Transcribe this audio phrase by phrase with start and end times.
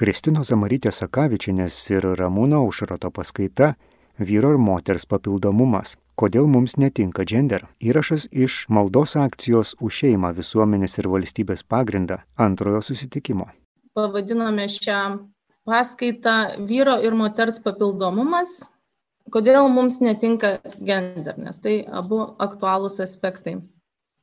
[0.00, 3.74] Kristino Zamarytės Sakavičinės ir Ramūno Aušrato paskaita
[4.16, 5.98] Vyro ir moters papildomumas.
[6.16, 7.66] Kodėl mums netinka gender?
[7.84, 13.50] Įrašas iš maldos akcijos už šeimą visuomenės ir valstybės pagrindą antrojo susitikimo.
[13.92, 15.02] Pavadinome šią
[15.68, 18.70] paskaitą Vyro ir moters papildomumas.
[19.28, 23.58] Kodėl mums netinka gender, nes tai abu aktualūs aspektai.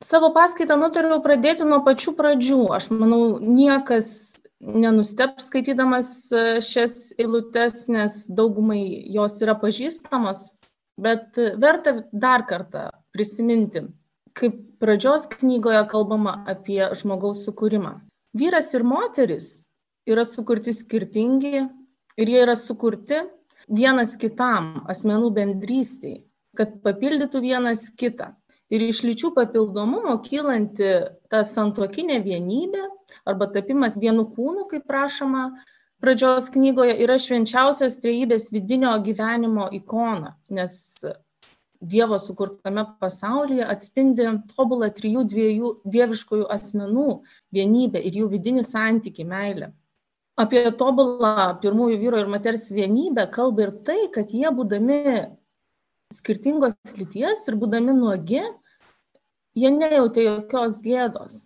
[0.02, 2.60] Savo paskaitą nutariau pradėti nuo pačių pradžių.
[2.74, 8.82] Aš manau, niekas nenusteps skaitydamas e, šias eilutes, nes daugumai
[9.14, 10.48] jos yra pažįstamos,
[10.98, 13.84] bet verta dar kartą prisiminti,
[14.38, 17.98] kaip pradžios knygoje kalbama apie žmogaus sukūrimą.
[18.38, 19.68] Vyras ir moteris
[20.08, 21.62] yra sukurti skirtingi
[22.18, 23.22] ir jie yra sukurti
[23.68, 26.22] vienas kitam asmenų bendrystiai,
[26.56, 28.34] kad papildytų vienas kitą.
[28.68, 30.90] Ir iš lyčių papildomumo kylanti
[31.32, 32.82] ta santuokinė vienybė
[33.28, 35.50] arba tapimas vienu kūnu, kaip prašoma
[36.02, 40.78] pradžios knygoje, yra švenčiausios trejybės vidinio gyvenimo ikona, nes
[41.80, 47.04] Dievo sukurtame pasaulyje atspindi tobulą trijų dviejų dieviškųjų asmenų
[47.54, 49.70] vienybę ir jų vidinį santyki meilę.
[50.38, 54.98] Apie tobulą pirmųjų vyro ir moters vienybę kalba ir tai, kad jie būdami
[56.14, 58.42] skirtingos lyties ir būdami nuogi,
[59.54, 61.44] jie nejautė jokios gėdos.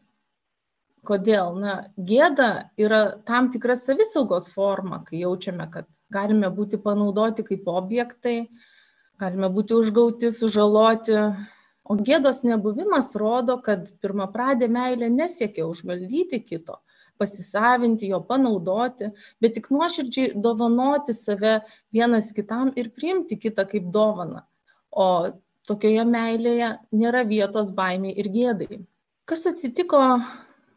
[1.03, 1.57] Kodėl?
[1.59, 8.37] Na, gėda yra tam tikra savisaugos forma, kai jaučiame, kad galime būti panaudoti kaip objektai,
[9.19, 11.19] galime būti užgauti, sužaloti.
[11.83, 16.79] O gėdos nebuvimas rodo, kad pirmą pradę meilė nesiekia užvaldyti kito,
[17.19, 19.11] pasisavinti jo, panaudoti,
[19.43, 21.57] bet tik nuoširdžiai dovanoti save
[21.91, 24.45] vienas kitam ir priimti kitą kaip dovaną.
[24.95, 25.09] O
[25.67, 28.81] tokioje meilėje nėra vietos baimiai ir gėdai.
[29.27, 29.99] Kas atsitiko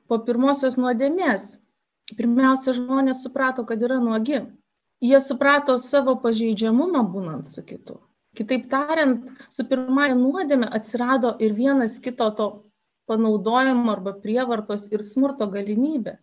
[0.07, 1.55] po pirmosios nuodėmės.
[2.15, 4.43] Pirmiausia, žmonės suprato, kad yra nuogi.
[5.01, 7.97] Jie suprato savo pažeidžiamumą būnant su kitu.
[8.35, 12.47] Kitaip tariant, su pirmąją nuodėmė atsirado ir vienas kito to
[13.09, 16.17] panaudojimo arba prievartos ir smurto galimybė.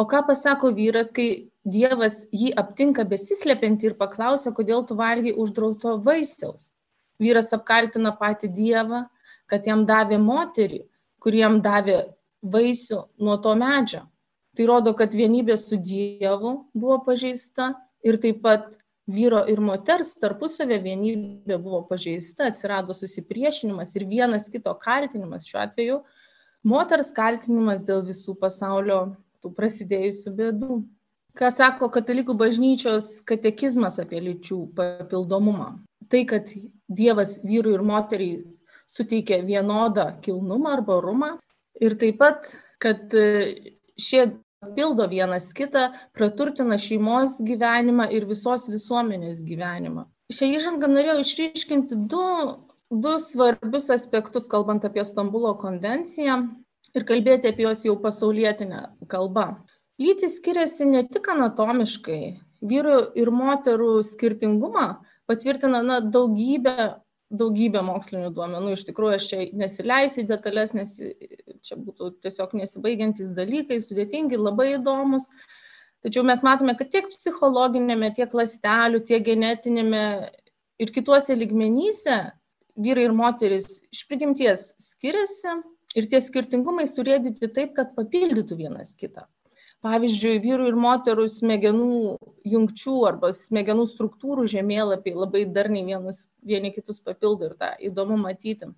[0.00, 5.98] O ką pasako vyras, kai Dievas jį aptinka besislepiantį ir paklausia, kodėl tu valgiai uždrausto
[6.02, 6.72] vaisiaus?
[7.22, 9.04] Vyras apkaltina patį Dievą,
[9.46, 10.80] kad jam davė moterį,
[11.22, 12.00] kuriem davė
[12.42, 14.06] vaisių nuo to medžio.
[14.56, 17.72] Tai rodo, kad vienybė su Dievu buvo pažeista
[18.04, 18.68] ir taip pat
[19.08, 26.00] vyro ir moters tarpusavė vienybė buvo pažeista, atsirado susipriešinimas ir vienas kito kaltinimas, šiuo atveju
[26.62, 30.82] moters kaltinimas dėl visų pasaulio tų prasidėjusių bėdų.
[31.32, 35.78] Ką sako katalikų bažnyčios katekizmas apie lyčių papildomumą?
[36.12, 36.50] Tai, kad
[36.92, 38.42] Dievas vyrui ir moteriai
[38.84, 41.30] suteikia vienodą kilnumą arba rumą,
[41.80, 42.48] ir taip pat,
[42.82, 44.26] kad e, šie
[44.76, 50.06] pildo vienas kitą, praturtina šeimos gyvenimą ir visos visuomenės gyvenimą.
[50.32, 52.26] Šią įžangą norėjau išryškinti du,
[52.90, 56.38] du svarbius aspektus, kalbant apie Stambulo konvenciją
[56.94, 59.64] ir kalbėti apie jos jau pasaulietinę kalbą.
[60.00, 62.22] Lytis skiriasi ne tik anatomiškai,
[62.64, 64.86] vyrų ir moterų skirtingumą
[65.30, 67.01] patvirtina na, daugybė
[67.32, 68.74] daugybė mokslinių duomenų.
[68.76, 70.94] Iš tikrųjų, aš čia nesileisiu į detalės, nes
[71.64, 75.28] čia būtų tiesiog nesibaigiantys dalykai, sudėtingi, labai įdomus.
[76.02, 80.04] Tačiau mes matome, kad tiek psichologinėme, tiek lastelių, tiek genetinėme
[80.82, 82.18] ir kituose ligmenyse
[82.76, 85.60] vyrai ir moteris iš prigimties skiriasi
[85.98, 89.28] ir tie skirtingumai surėdyti taip, kad papildytų vienas kitą
[89.82, 92.16] pavyzdžiui vyrų ir moterų smegenų
[92.52, 98.70] jungčių arba smegenų struktūrų žemėlapiai labai darniai vienus, vieni kitus papildo ir tą įdomu matyti.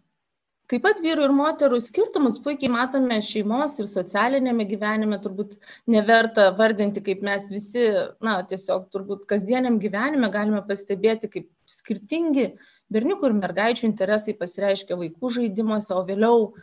[0.73, 5.59] Taip pat vyrų ir moterų skirtumus puikiai matome šeimos ir socialinėme gyvenime, turbūt
[5.93, 7.83] neverta vardinti, kaip mes visi,
[8.25, 12.55] na, tiesiog turbūt kasdieniam gyvenime galime pastebėti, kaip skirtingi
[12.95, 16.55] berniukų ir mergaičių interesai pasireiškia vaikų žaidimuose, o vėliau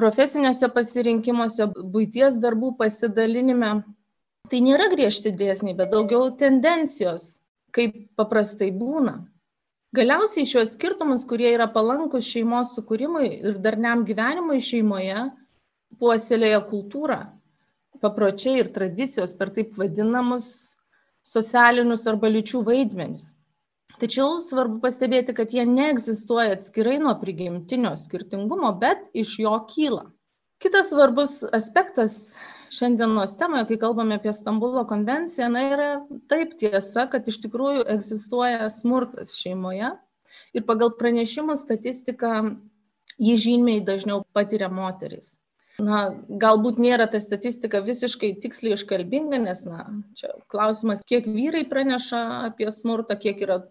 [0.00, 3.76] profesiniuose pasirinkimuose, būties darbų pasidalinime.
[4.50, 7.38] Tai nėra griežti dėsniai, bet daugiau tendencijos,
[7.72, 9.22] kaip paprastai būna.
[9.94, 15.28] Galiausiai šios skirtumus, kurie yra palankus šeimos sukūrimui ir darniam gyvenimui šeimoje,
[16.02, 17.20] puoselėja kultūra,
[18.02, 20.48] papročiai ir tradicijos per taip vadinamus
[21.24, 23.30] socialinius arba lyčių vaidmenis.
[24.02, 30.08] Tačiau svarbu pastebėti, kad jie neegzistuoja atskirai nuo prigimtinio skirtingumo, bet iš jo kyla.
[30.62, 32.34] Kitas svarbus aspektas
[32.74, 35.88] šiandienos temoje, kai kalbame apie Stambulo konvenciją, na, yra
[36.30, 39.92] taip tiesa, kad iš tikrųjų egzistuoja smurtas šeimoje
[40.54, 42.34] ir pagal pranešimų statistiką
[43.22, 45.38] jį žymiai dažniau patiria moteris.
[45.78, 52.20] na, galbūt nėra ta statistika visiškai tiksliai iškalbinga, nes, na, čia klausimas, kiek vyrai praneša
[52.50, 53.64] apie smurtą, kiek yra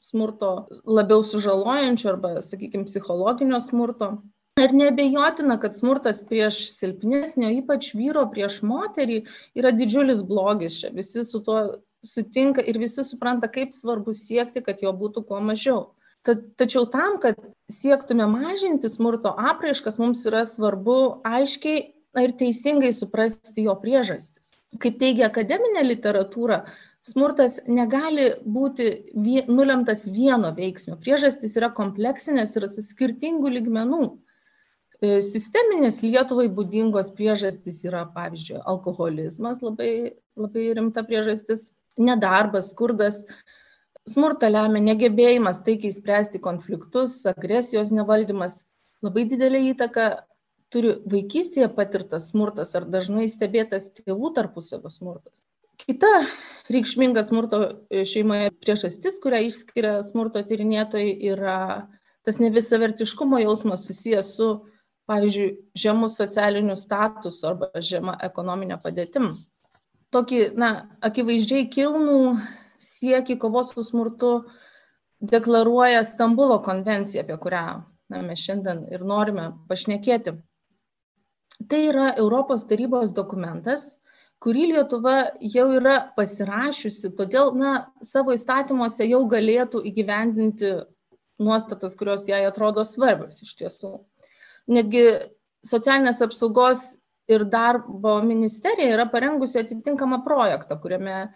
[0.00, 4.14] smurto labiau sužalojančio arba, sakykime, psichologinio smurto.
[4.60, 9.22] Ir nebejotina, kad smurtas prieš silpnesnio, ypač vyro prieš moterį,
[9.56, 10.80] yra didžiulis blogis.
[10.82, 11.62] Čia visi su tuo
[12.04, 15.92] sutinka ir visi supranta, kaip svarbu siekti, kad jo būtų kuo mažiau.
[16.26, 17.38] Tad, tačiau tam, kad
[17.72, 21.80] siektume mažinti smurto apraiškas, mums yra svarbu aiškiai
[22.20, 24.56] ir teisingai suprasti jo priežastis.
[24.80, 26.64] Kaip teigia akademinė literatūra,
[27.06, 30.98] smurtas negali būti vie, nulemtas vieno veiksmio.
[31.00, 34.02] Priežastys yra kompleksinės ir skirtingų ligmenų.
[35.00, 43.24] E, sisteminės Lietuvai būdingos priežastys yra, pavyzdžiui, alkoholizmas, labai, labai rimta priežastis, nedarbas, skurdas,
[44.08, 48.62] Smurtą lemia negebėjimas taikiai spręsti konfliktus, agresijos nevaldymas.
[49.04, 50.06] Labai didelį įtaką
[50.72, 55.44] turi vaikystėje patirtas smurtas ar dažnai stebėtas tėvų tarpusavio smurtas.
[55.86, 56.08] Kita
[56.70, 61.88] reikšminga smurto šeimoje priežastis, kurią išskiria smurto tyrinėtojai, yra
[62.26, 64.50] tas nevisavertiškumo jausmas susijęs su,
[65.10, 69.32] pavyzdžiui, žemu socialiniu statusu arba žema ekonominė padėtim.
[70.14, 70.70] Tokį, na,
[71.06, 72.18] akivaizdžiai kilnų
[72.82, 74.32] siekį kovos su smurtu
[75.20, 77.64] deklaruoja Stambulo konvencija, apie kurią
[78.10, 80.36] na, mes šiandien ir norime pašnekėti.
[81.70, 83.99] Tai yra Europos tarybos dokumentas,
[84.40, 90.72] kurį Lietuva jau yra pasirašiusi, todėl na, savo įstatymuose jau galėtų įgyvendinti
[91.40, 93.92] nuostatas, kurios jai atrodo svarbios iš tiesų.
[94.70, 95.04] Netgi
[95.66, 96.94] socialinės apsaugos
[97.30, 101.30] ir darbo ministerija yra parengusi atitinkamą projektą, kuriame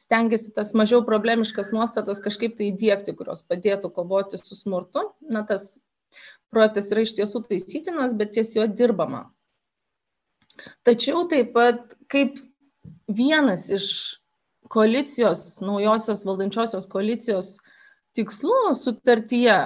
[0.00, 5.06] stengiasi tas mažiau problemiškas nuostatas kažkaip tai įdėkti, kurios padėtų kovoti su smurtu.
[5.32, 5.76] Na, tas
[6.52, 9.26] projektas yra iš tiesų taisytinas, bet ties jo dirbama.
[10.86, 12.38] Tačiau taip pat kaip
[13.08, 13.88] vienas iš
[14.72, 17.56] koalicijos, naujosios valdančiosios koalicijos
[18.16, 19.58] tikslų sutartyje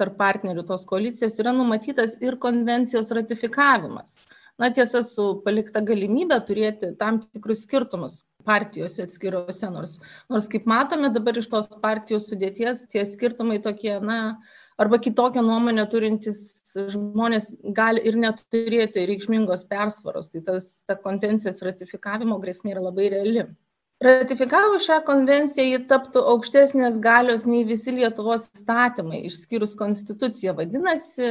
[0.00, 4.16] tarp partnerių tos koalicijos yra numatytas ir konvencijos ratifikavimas.
[4.60, 9.98] Na tiesa, su palikta galimybė turėti tam tikrus skirtumus partijose atskiruose, nors,
[10.32, 14.40] nors kaip matome dabar iš tos partijos sudėties, tie skirtumai tokie, na,
[14.80, 16.38] arba kitokią nuomonę turintys
[16.88, 20.30] žmonės gali ir neturėti reikšmingos persvaros.
[20.32, 23.44] Tai tas, ta konvencijos ratifikavimo grėsmė yra labai reali.
[24.00, 30.56] Ratifikavus šią konvenciją, ji taptų aukštesnės galios nei visi Lietuvos įstatymai, išskyrus konstituciją.
[30.56, 31.28] Vadinasi,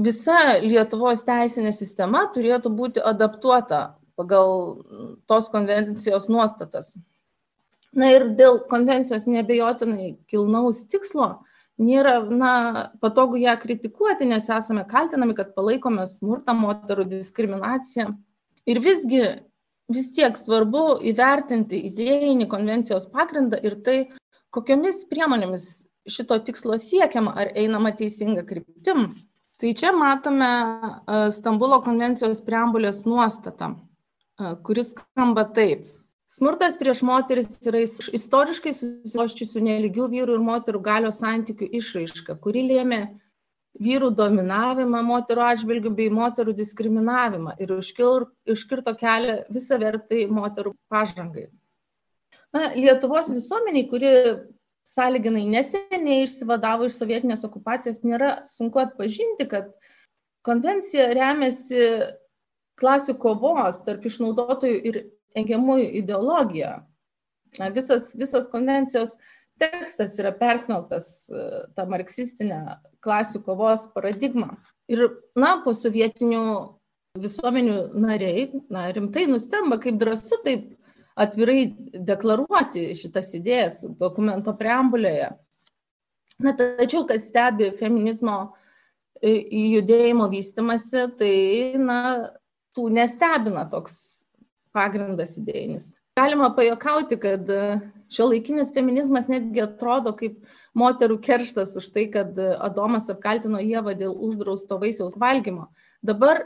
[0.00, 4.80] visa Lietuvos teisinė sistema turėtų būti adaptuota pagal
[5.28, 6.94] tos konvencijos nuostatas.
[7.92, 11.42] Na ir dėl konvencijos nebejotinai kilnaus tikslo
[11.82, 12.52] nėra na,
[13.02, 18.12] patogu ją kritikuoti, nes esame kaltinami, kad palaikome smurtą moterų diskriminaciją.
[18.70, 19.22] Ir visgi
[19.92, 23.98] vis tiek svarbu įvertinti idėjinį konvencijos pagrindą ir tai,
[24.54, 25.68] kokiomis priemonėmis
[26.08, 29.10] šito tikslo siekiama, ar einama teisinga kryptim.
[29.60, 30.50] Tai čia matome
[31.34, 33.74] Stambulo konvencijos preambulės nuostatą
[34.62, 35.86] kuris skamba taip.
[36.32, 43.00] Smurtas prieš moteris yra istoriškai susiloščiusių neligių vyrų ir moterų galios santykių išraiška, kuri lėmė
[43.82, 51.50] vyrų dominavimą moterų atžvilgių bei moterų diskriminavimą ir iškirto kelią visą vertai moterų pažangai.
[52.52, 54.16] Na, Lietuvos visuomeniai, kuri
[54.88, 59.72] sąlyginai neseniai išsivadavo iš sovietinės okupacijos, nėra sunku atpažinti, kad
[60.48, 61.88] konvencija remiasi
[62.80, 65.04] klasių kovos tarp išnaudotojų ir
[65.38, 66.72] engiamųjų ideologija.
[67.60, 69.18] Na, visas, visas konvencijos
[69.60, 74.54] tekstas yra persmeltas e, tą marksistinę klasių kovos paradigmą.
[74.92, 75.04] Ir,
[75.38, 76.44] na, po sovietinių
[77.20, 80.70] visuomenių nariai, na, rimtai nustemba, kaip drąsu taip
[81.20, 85.34] atvirai deklaruoti šitas idėjas dokumento preambulėje.
[86.42, 88.38] Na, tačiau, kas stebi feminizmo
[89.20, 89.36] e,
[89.76, 91.34] judėjimo vystimasi, tai,
[91.78, 91.98] na,
[92.72, 94.21] tų nestebina toks
[94.76, 95.92] pagrindas idėjinis.
[96.18, 97.48] Galima pajokauti, kad
[98.12, 100.40] šio laikinis feminizmas netgi atrodo kaip
[100.76, 105.70] moterų kerštas už tai, kad Adomas apkaltino Jėvą dėl uždrausto vaisiaus valgymo.
[106.04, 106.44] Dabar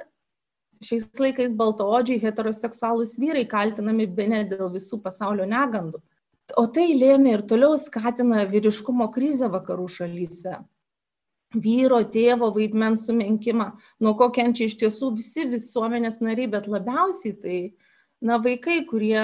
[0.85, 6.02] šiais laikais baltoodžiai heteroseksualūs vyrai kaltinami be ne dėl visų pasaulio negandų.
[6.61, 10.61] O tai lėmė ir toliau skatina vyriškumo krizę vakarų šalyse
[11.54, 13.71] vyro, tėvo vaidmens sumenkimą,
[14.02, 17.59] nuo ko kenčia iš tiesų visi visuomenės nariai, bet labiausiai tai,
[18.26, 19.23] na, vaikai, kurie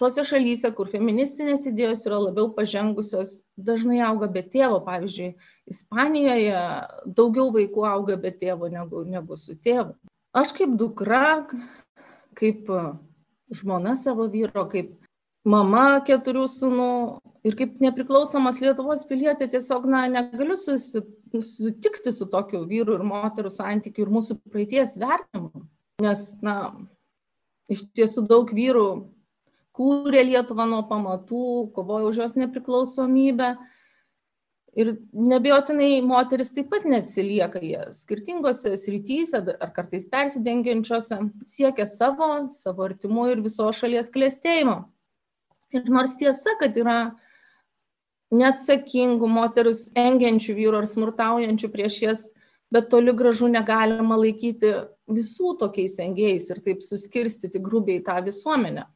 [0.00, 4.82] tose šalyse, kur feministinės idėjos yra labiau pažengusios, dažnai auga be tėvo.
[4.86, 5.34] Pavyzdžiui,
[5.72, 6.60] Ispanijoje
[7.16, 9.96] daugiau vaikų auga be tėvo negu, negu su tėvu.
[10.36, 11.46] Aš kaip dukra,
[12.36, 12.68] kaip
[13.56, 14.92] žmona savo vyro, kaip
[15.46, 16.90] mama keturių sunų
[17.46, 21.00] ir kaip nepriklausomas Lietuvos pilietė tiesiog na, negaliu susi,
[21.32, 25.64] sutikti su tokiu vyrų ir moterų santykiu ir mūsų praeities vertinimu.
[26.04, 26.56] Nes, na,
[27.72, 28.88] iš tiesų daug vyrų
[29.76, 33.56] kūrė Lietuvą nuo pamatų, kovojo už jos nepriklausomybę.
[34.76, 41.16] Ir nebejotinai moteris taip pat neatsilieka, jie skirtingose srityse ar kartais persidengiančiose
[41.48, 44.82] siekia savo, savo artimų ir visos šalies klėstėjimo.
[45.72, 46.98] Ir nors tiesa, kad yra
[48.36, 52.26] neatsakingų moteris engiančių vyrų ar smurtaujančių prieš jas,
[52.68, 54.74] bet toli gražu negalima laikyti
[55.06, 58.88] visų tokiais engėjais ir taip suskirstyti grubiai tą visuomenę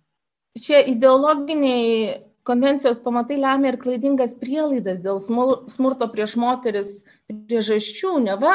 [0.59, 6.93] šie ideologiniai konvencijos pamatai lemia ir klaidingas prielaidas dėl smurto prieš moteris
[7.29, 8.17] priežasčių.
[8.25, 8.55] Neva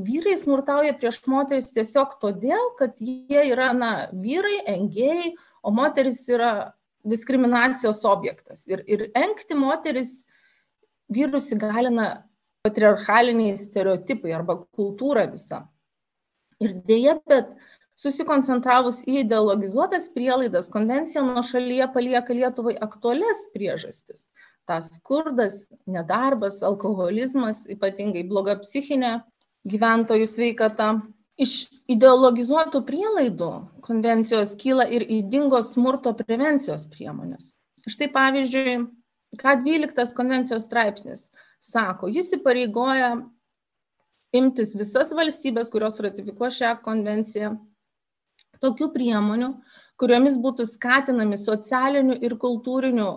[0.00, 6.72] vyrai smurtauja prieš moteris tiesiog todėl, kad jie yra na, vyrai, engėjai, o moteris yra
[7.06, 8.66] diskriminacijos objektas.
[8.68, 10.20] Ir, ir engti moteris
[11.10, 12.26] vyrus įgalina
[12.66, 15.64] patriarchaliniai stereotipai arba kultūra visa.
[16.60, 17.54] Ir dėja, bet
[18.00, 24.28] susikoncentravus į ideologizuotas prielaidas, konvencija nuo šalyje palieka Lietuvai aktualias priežastis.
[24.68, 29.20] Tas skurdas, nedarbas, alkoholizmas, ypatingai bloga psichinė
[29.68, 30.92] gyventojų sveikata.
[31.40, 33.50] Iš ideologizuotų prielaidų
[33.84, 37.54] konvencijos kyla ir įdingos smurto prevencijos priemonės.
[37.80, 38.74] Štai pavyzdžiui,
[39.40, 41.30] ką 12 konvencijos straipsnis
[41.64, 43.14] sako, jis įpareigoja
[44.36, 47.54] imtis visas valstybės, kurios ratifikuoja šią konvenciją,
[48.62, 49.54] tokių priemonių,
[50.00, 53.10] kuriomis būtų skatinami socialinių ir kultūrinių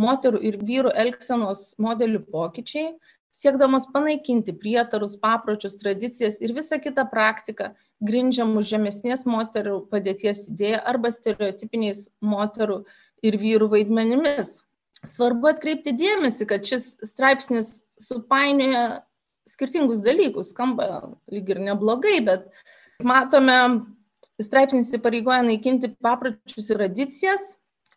[0.00, 2.94] moterų ir vyrų elgsenos modelių pokyčiai,
[3.34, 7.74] siekdamas panaikinti prietarus, papročius, tradicijas ir visą kitą praktiką,
[8.04, 12.82] grindžiamų žemesnės moterų padėties idėja arba stereotipiniais moterų
[13.22, 14.60] ir vyrų vaidmenimis.
[15.06, 19.02] Svarbu atkreipti dėmesį, kad šis straipsnis supainioja
[19.50, 22.46] skirtingus dalykus, skamba lyg ir neblogai, bet
[23.04, 23.56] matome
[24.40, 27.46] straipsnis įpareigoja naikinti papročius ir tradicijas,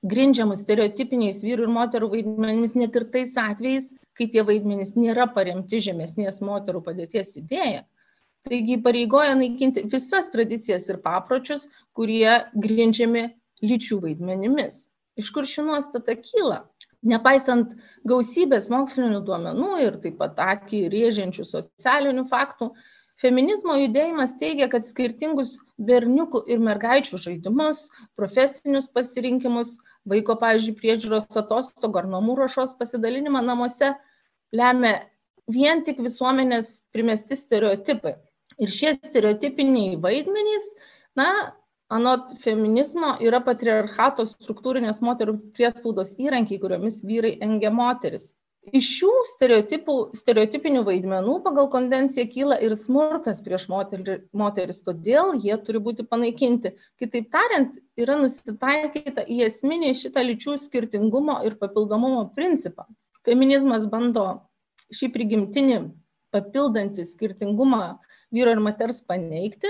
[0.03, 5.79] grindžiamus stereotipiniais vyrų ir moterų vaidmenimis, net ir tais atvejais, kai tie vaidmenys nėra paremti
[5.83, 7.85] žemesnės moterų padėties idėja.
[8.43, 13.29] Taigi pareigoja naikinti visas tradicijas ir papročius, kurie grindžiami
[13.63, 14.89] lyčių vaidmenimis.
[15.15, 16.65] Iš kur ši nuostata kyla?
[17.03, 17.73] Nepaisant
[18.07, 22.71] gausybės mokslinių duomenų ir taip pat akį rėžiančių socialinių faktų,
[23.21, 27.85] Feminizmo judėjimas teigia, kad skirtingus berniukų ir mergaičių žaidimus,
[28.17, 29.77] profesinius pasirinkimus,
[30.09, 33.93] vaiko, pavyzdžiui, priežiūros atostogų ar namų ruošos pasidalinimą namuose
[34.51, 34.95] lemia
[35.47, 38.17] vien tik visuomenės primesti stereotipai.
[38.61, 40.65] Ir šie stereotipiniai vaidmenys,
[41.17, 41.29] na,
[41.93, 48.33] anot feminizmo, yra patriarchato struktūrinės moterų priespaudos įrankiai, kuriomis vyrai engia moteris.
[48.71, 55.81] Iš šių stereotipinių vaidmenų pagal konvenciją kyla ir smurtas prieš moterį, moteris, todėl jie turi
[55.83, 56.71] būti panaikinti.
[57.01, 62.87] Kitaip tariant, yra nusitaikyta į esminį šitą lyčių skirtingumo ir papildomumo principą.
[63.27, 64.29] Feminizmas bando
[64.95, 65.81] šį prigimtinį
[66.31, 67.83] papildantį skirtingumą
[68.33, 69.69] vyro ir moters paneigti,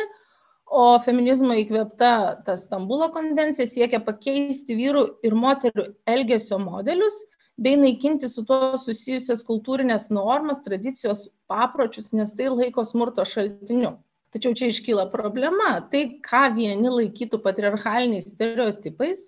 [0.73, 2.13] o feminizmo įkvėpta
[2.45, 7.19] ta Stambulo konvencija siekia pakeisti vyrų ir moterų elgesio modelius
[7.61, 13.99] bei naikinti su tuo susijusias kultūrinės normas, tradicijos, papročius, nes tai laiko smurto šaltiniu.
[14.33, 15.75] Tačiau čia iškyla problema.
[15.91, 19.27] Tai, ką vieni laikytų patriarchaliniais stereotipais,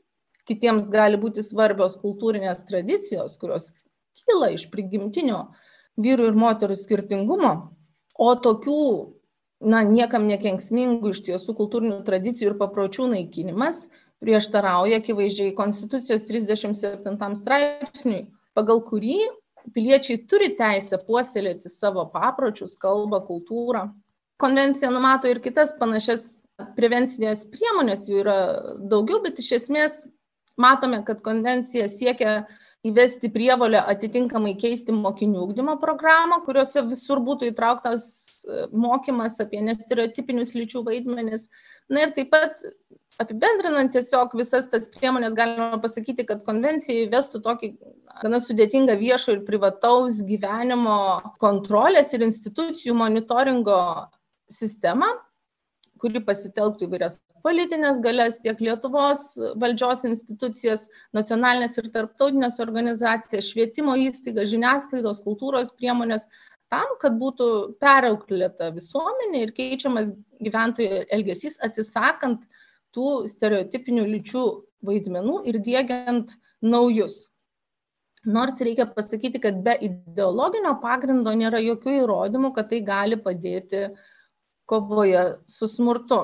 [0.50, 3.70] kitiems gali būti svarbios kultūrinės tradicijos, kurios
[4.26, 5.44] kyla iš prigimtinio
[6.02, 7.54] vyrų ir moterų skirtingumo,
[8.18, 8.82] o tokių,
[9.64, 13.86] na, niekam nekenksmingų iš tiesų kultūrinių tradicijų ir papročių naikinimas
[14.24, 18.26] prieštarauja akivaizdžiai Konstitucijos 37 straipsniui,
[18.58, 19.20] pagal kurį
[19.76, 23.88] piliečiai turi teisę puoselėti savo papročius, kalbą, kultūrą.
[24.42, 26.44] Konvencija numato ir kitas panašias
[26.76, 28.38] prevencinės priemonės, jų yra
[28.80, 30.04] daugiau, bet iš esmės
[30.60, 32.46] matome, kad konvencija siekia
[32.86, 38.06] įvesti prievolę atitinkamai keisti mokinių ūkdymo programą, kuriuose visur būtų įtrauktas
[38.74, 41.48] mokymas apie nestereotipinius lyčių vaidmenis.
[41.92, 42.62] Na ir taip pat
[43.22, 47.72] apibendrinant tiesiog visas tas priemonės galima pasakyti, kad konvencija įvestų tokį
[48.24, 50.98] gana sudėtingą viešo ir privataus gyvenimo
[51.42, 53.80] kontrolės ir institucijų monitoringo
[54.52, 55.14] sistemą,
[56.02, 64.50] kuri pasitelktų įvairias politinės galės, tiek Lietuvos valdžios institucijas, nacionalinės ir tarptautinės organizacijas, švietimo įstaigas,
[64.54, 66.26] žiniasklaidos, kultūros priemonės,
[66.76, 67.48] tam, kad būtų
[67.82, 70.12] perauklėta visuomenė ir keičiamas
[70.44, 72.44] gyventojų elgesys, atsisakant
[72.96, 74.44] tų stereotipinių lyčių
[74.86, 77.26] vaidmenų ir dėgiant naujus.
[78.26, 83.92] Nors reikia pasakyti, kad be ideologinio pagrindo nėra jokių įrodymų, kad tai gali padėti
[84.66, 86.22] kovoje su smurtu.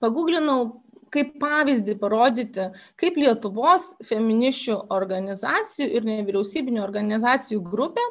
[0.00, 2.68] Paguglinau kaip pavyzdį parodyti,
[3.00, 8.04] kaip Lietuvos feminiščių organizacijų ir nevyriausybinio organizacijų grupė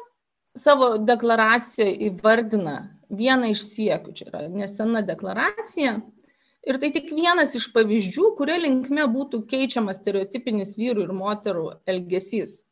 [0.58, 5.98] savo deklaracijoje įvardina vieną iš siekių, čia yra nesena deklaracija,
[6.68, 12.62] ir tai tik vienas iš pavyzdžių, kuria linkme būtų keičiamas stereotipinis vyrų ir moterų elgesys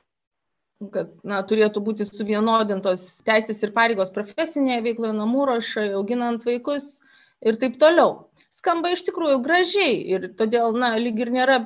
[0.92, 6.98] kad na, turėtų būti suvienodintos teisės ir pareigos profesinėje veikloje, namų rašai, auginant vaikus
[7.40, 8.26] ir taip toliau.
[8.52, 11.58] Skamba iš tikrųjų gražiai ir todėl, na, lyg ir nėra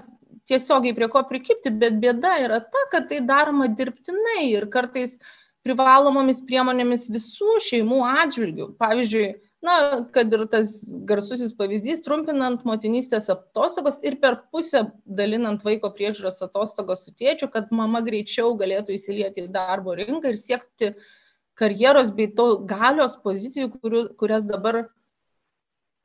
[0.50, 5.19] tiesiogiai prie ko prikipti, bet bėda yra ta, kad tai daroma dirbtinai ir kartais
[5.67, 8.69] privalomomis priemonėmis visų šeimų atžvilgių.
[8.81, 9.26] Pavyzdžiui,
[9.64, 9.75] na,
[10.14, 10.73] kad ir tas
[11.09, 17.73] garsusis pavyzdys, trumpinant motinystės atostogos ir per pusę dalinant vaiko priežiūros atostogos su tėčiu, kad
[17.75, 20.95] mama greičiau galėtų įsilieti į darbo rinką ir siekti
[21.61, 24.87] karjeros bei to galios pozicijų, kuriu, kurias dabar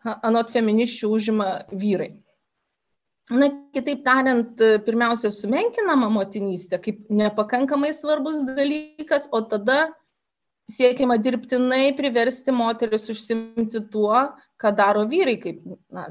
[0.03, 2.11] anot feminiščių užima vyrai.
[3.33, 9.87] Na, kitaip tariant, pirmiausia, sumenkinama motinystė kaip nepakankamai svarbus dalykas, o tada
[10.69, 14.27] siekiama dirbtinai priversti moteris užsimti tuo,
[14.61, 16.05] ką daro vyrai, kaip na,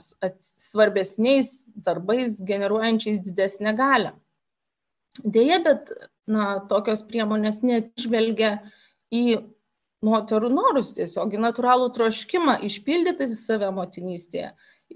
[0.59, 1.52] svarbesniais
[1.87, 4.14] darbais, generuojančiais didesnę galę.
[5.23, 5.94] Deja, bet
[6.26, 8.56] na, tokios priemonės nežvelgia
[9.14, 9.38] į
[10.04, 14.50] moterų norus, tiesiog į natūralų troškimą išpildyti save motinystėje,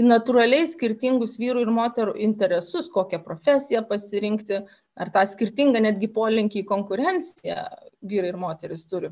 [0.04, 4.60] natūraliai skirtingus vyrų ir moterų interesus, kokią profesiją pasirinkti,
[4.98, 7.64] ar tą skirtingą netgi polinkį į konkurenciją
[8.06, 9.10] vyrai ir moteris turi.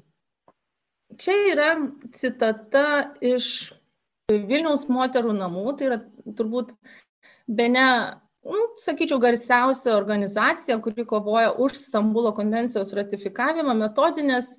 [1.19, 1.73] Čia yra
[2.15, 3.73] citata iš
[4.27, 5.99] Vilniaus moterų namų, tai yra
[6.39, 6.73] turbūt
[7.47, 7.87] be ne,
[8.43, 14.57] nu, sakyčiau, garsiausia organizacija, kuri kovoja už Stambulo konvencijos ratifikavimą, metodinės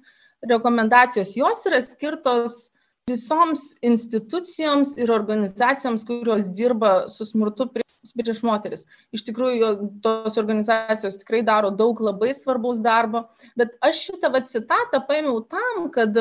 [0.47, 1.35] rekomendacijos.
[1.35, 2.69] Jos yra skirtos
[3.07, 8.83] visoms institucijoms ir organizacijoms, kurios dirba su smurtu prieš moteris.
[9.15, 9.69] Iš tikrųjų,
[10.03, 13.25] tos organizacijos tikrai daro daug labai svarbaus darbo,
[13.59, 16.19] bet aš šitą va, citatą paėmiau tam, kad,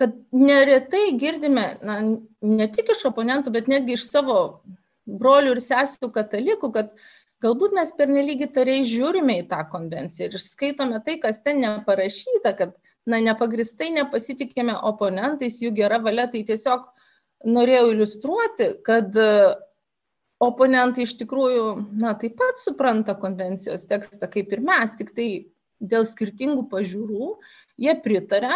[0.00, 2.00] kad neretai girdime, na,
[2.44, 4.36] ne tik iš oponentų, bet netgi iš savo
[5.08, 6.92] brolių ir sesijų katalikų, kad
[7.40, 12.76] galbūt mes pernelyg įtariai žiūrime į tą konvenciją ir skaitome tai, kas ten neparašyta, kad
[13.08, 16.88] na, nepagristai nepasitikėme oponentais, jų gera valia, tai tiesiog
[17.48, 19.16] norėjau iliustruoti, kad
[20.40, 21.64] oponentai iš tikrųjų,
[22.00, 25.30] na, taip pat supranta konvencijos tekstą kaip ir mes, tik tai
[25.80, 27.32] dėl skirtingų pažiūrų
[27.80, 28.52] jie pritarė,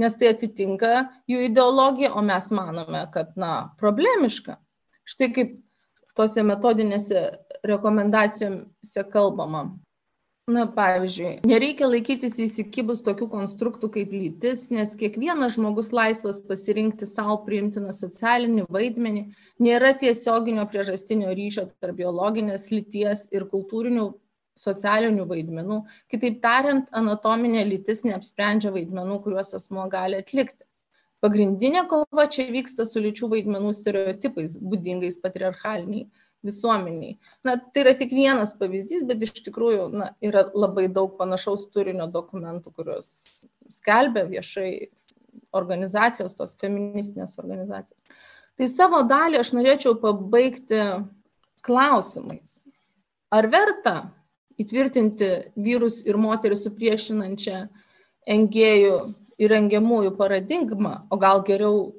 [0.00, 4.58] nes tai atitinka jų ideologiją, o mes manome, kad, na, problemiška.
[5.08, 5.56] Štai kaip
[6.16, 7.22] tose metodinėse
[7.66, 9.68] rekomendacijose kalbama.
[10.46, 17.40] Na, pavyzdžiui, nereikia laikytis įsikibus tokių konstruktų kaip lytis, nes kiekvienas žmogus laisvas pasirinkti savo
[17.48, 19.24] priimtiną socialinį vaidmenį,
[19.66, 24.04] nėra tiesioginio priežastinio ryšio tarp biologinės lyties ir kultūrinių
[24.62, 25.80] socialinių vaidmenų.
[26.14, 30.62] Kitaip tariant, anatominė lytis neapsprendžia vaidmenų, kuriuos asmo gali atlikti.
[31.26, 36.06] Pagrindinė kova čia vyksta su lyčių vaidmenų stereotipais, būdingais patriarchaliniai
[36.46, 37.16] visuomeniai.
[37.46, 42.08] Na, tai yra tik vienas pavyzdys, bet iš tikrųjų na, yra labai daug panašaus turinio
[42.12, 43.10] dokumentų, kuriuos
[43.78, 44.70] skelbia viešai
[45.56, 47.98] organizacijos, tos feministinės organizacijos.
[48.56, 50.80] Tai savo dalį aš norėčiau pabaigti
[51.66, 52.62] klausimais.
[53.34, 53.96] Ar verta
[54.60, 55.30] įtvirtinti
[55.60, 57.66] vyrus ir moteris supriešinančią
[58.32, 58.96] engėjų
[59.42, 61.90] ir engiamųjų paradigmą, o gal geriau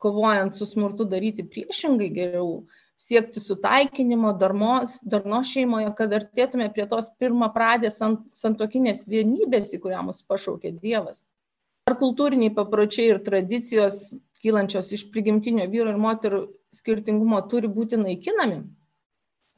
[0.00, 2.64] kovojant su smurtu daryti priešingai, geriau
[2.96, 8.00] siekti sutaikinimo, darnos, darnos šeimoje, kad artėtume prie tos pirmą pradės
[8.36, 11.26] santokinės vienybės, į kurią mus pašaukė Dievas.
[11.86, 16.40] Ar kultūriniai papročiai ir tradicijos, kylančios iš prigimtinio vyro ir moterų
[16.74, 18.64] skirtingumo, turi būti naikinami?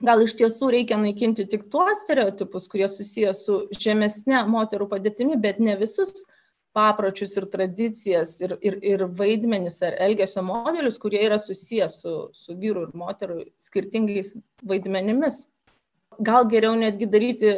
[0.04, 5.58] Gal iš tiesų reikia naikinti tik tuos stereotipus, kurie susijęs su žemesne moterų padėtimi, bet
[5.58, 6.26] ne visus
[6.76, 12.56] papročius ir tradicijas ir, ir, ir vaidmenis ar elgesio modelius, kurie yra susijęs su, su
[12.58, 15.44] vyru ir moterų skirtingais vaidmenimis.
[16.18, 17.52] Gal geriau netgi daryti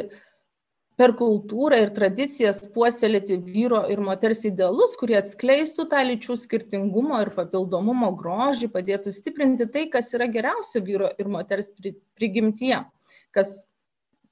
[1.01, 7.31] per kultūrą ir tradicijas puoselėti vyro ir moters idealus, kurie atskleistų tą lyčių skirtingumo ir
[7.33, 11.71] papildomumo grožį, padėtų stiprinti tai, kas yra geriausia vyro ir moters
[12.19, 12.83] prigimtyje,
[13.33, 13.63] kas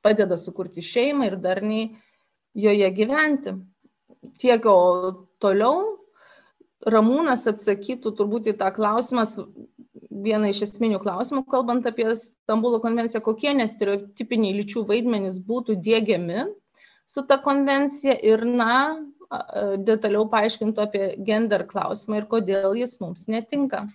[0.06, 1.90] padeda sukurti šeimą ir darniai
[2.54, 3.56] joje gyventi.
[4.40, 4.66] Tiek,
[5.40, 5.96] toliau
[6.90, 9.26] Ramūnas atsakytų turbūt į tą klausimą,
[10.24, 16.48] vieną iš esminių klausimų, kalbant apie Stambulo konvenciją, kokie nestereotipiniai lyčių vaidmenys būtų dėgiami
[17.10, 19.00] su ta konvencija ir, na,
[19.86, 23.86] detaliau paaiškintų apie gender klausimą ir kodėl jis mums netinka.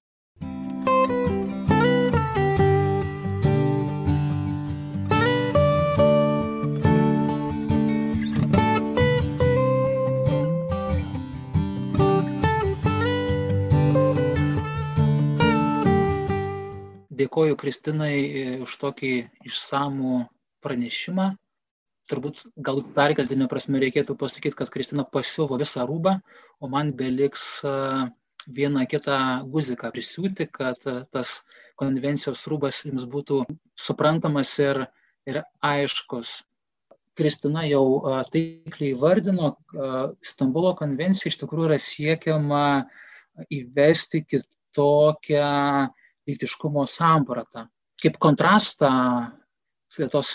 [17.14, 19.12] Dėkoju Kristinai e, už tokį
[19.46, 20.24] išsamų
[20.64, 21.26] pranešimą.
[22.10, 26.18] Turbūt galbūt perkeltinė prasme reikėtų pasakyti, kad Kristina pasiuvo visą rūbą,
[26.60, 27.74] o man beliks e,
[28.58, 29.18] vieną kitą
[29.52, 31.38] guziką prisiūti, kad e, tas
[31.80, 33.44] konvencijos rūbas jums būtų
[33.86, 34.84] suprantamas ir,
[35.30, 36.40] ir aiškus.
[37.14, 38.02] Kristina jau
[38.34, 39.52] taikliai vardino,
[40.26, 42.62] Stambulo konvencija iš tikrųjų yra siekiama
[43.54, 45.52] įvesti kitokią
[46.28, 47.68] lytiškumo sampratą.
[48.02, 48.90] Kaip kontrastą
[50.12, 50.34] tos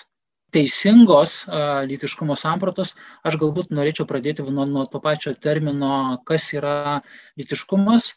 [0.53, 1.43] teisingos
[1.89, 7.01] lytiškumo sampratos, aš galbūt norėčiau pradėti nuo, nuo to pačio termino, kas yra
[7.37, 8.13] lytiškumas,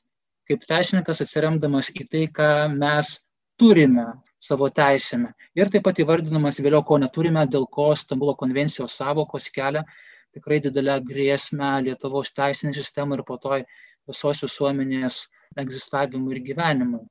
[0.48, 3.18] kaip teisininkas atsiremdamas į tai, ką mes
[3.60, 4.06] turime
[4.42, 5.32] savo teisėme.
[5.58, 9.84] Ir taip pat įvardinamas vėliau, ko neturime, dėl ko Stambulo konvencijos savokos kelia
[10.32, 13.60] tikrai didelę grėsmę Lietuvos teisinė sistema ir po to
[14.08, 15.26] visos visuomenės
[15.60, 17.02] egzistavimui ir gyvenimui.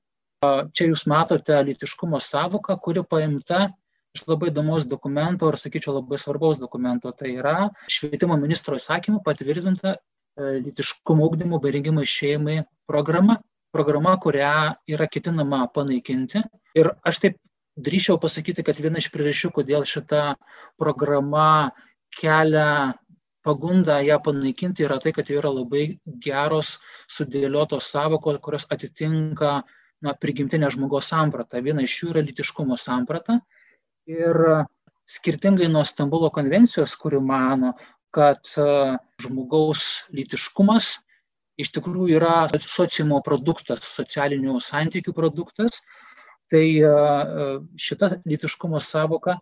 [0.41, 3.59] Čia jūs matote lytiškumo savoką, kuri paimta
[4.17, 7.11] iš labai įdomaus dokumento, ar sakyčiau labai svarbaus dokumento.
[7.13, 9.99] Tai yra švietimo ministro įsakymų patvirtinta e,
[10.63, 12.55] lytiškumo ugdymo bei rengimo šeimai
[12.89, 13.35] programa.
[13.69, 14.53] Programa, kurią
[14.89, 16.41] yra ketinama panaikinti.
[16.73, 17.37] Ir aš taip
[17.77, 20.23] drįšiau pasakyti, kad viena iš priežasčių, kodėl šita
[20.81, 21.69] programa
[22.17, 22.95] kelia
[23.45, 25.85] pagunda ją panaikinti, yra tai, kad yra labai
[26.25, 26.79] geros
[27.13, 31.61] sudėliotos savokos, kurios atitinka uh, na, prigimtinę žmogaus sampratą.
[31.65, 33.39] Viena iš jų yra litiškumo samprata.
[34.09, 34.37] Ir
[35.09, 37.75] skirtingai nuo Stambulo konvencijos, kuri mano,
[38.15, 38.65] kad e,
[39.23, 40.95] žmogaus litiškumas
[41.61, 45.83] iš tikrųjų yra sociumo produktas, socialinių santykių produktas,
[46.51, 49.37] tai e, e, šita litiškumo savoka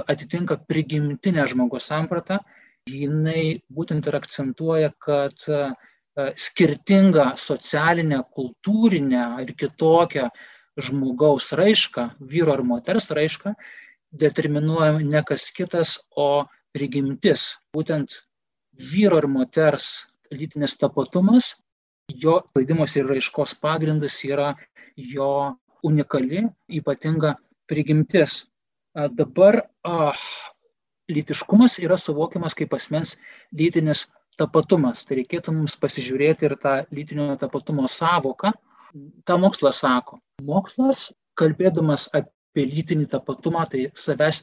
[0.00, 2.40] atitinka prigimtinę žmogaus sampratą.
[2.88, 5.60] Jinai būtent ir akcentuoja, kad E,
[6.16, 10.28] skirtingą socialinę, kultūrinę ir kitokią
[10.80, 13.54] žmogaus raišką, vyro ar moters raišką,
[14.12, 17.46] determinuoja ne kas kitas, o prigimtis.
[17.74, 18.20] Būtent
[18.92, 21.54] vyro ir moters lytinis tapatumas,
[22.08, 24.54] jo klaidimos ir raiškos pagrindas yra
[24.96, 27.36] jo unikali, ypatinga
[27.70, 28.46] prigimtis.
[28.94, 30.12] Dabar a,
[31.10, 33.16] lytiškumas yra suvokiamas kaip asmens
[33.54, 34.08] lytinis
[34.40, 35.04] tapatumas.
[35.06, 38.52] Tai reikėtų mums pasižiūrėti ir tą lytinio tapatumo savoką.
[39.28, 40.18] Ką mokslas sako?
[40.42, 44.42] Mokslas, kalbėdamas apie lytinį tapatumą, tai savęs,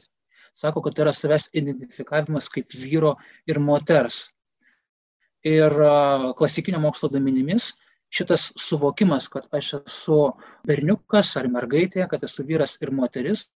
[0.56, 3.16] sako, kad tai yra savęs identifikavimas kaip vyro
[3.50, 4.22] ir moters.
[5.46, 5.74] Ir
[6.38, 7.72] klasikinio mokslo duomenimis
[8.10, 10.18] šitas suvokimas, kad aš esu
[10.66, 13.50] berniukas ar mergaitė, kad esu vyras ir moteris,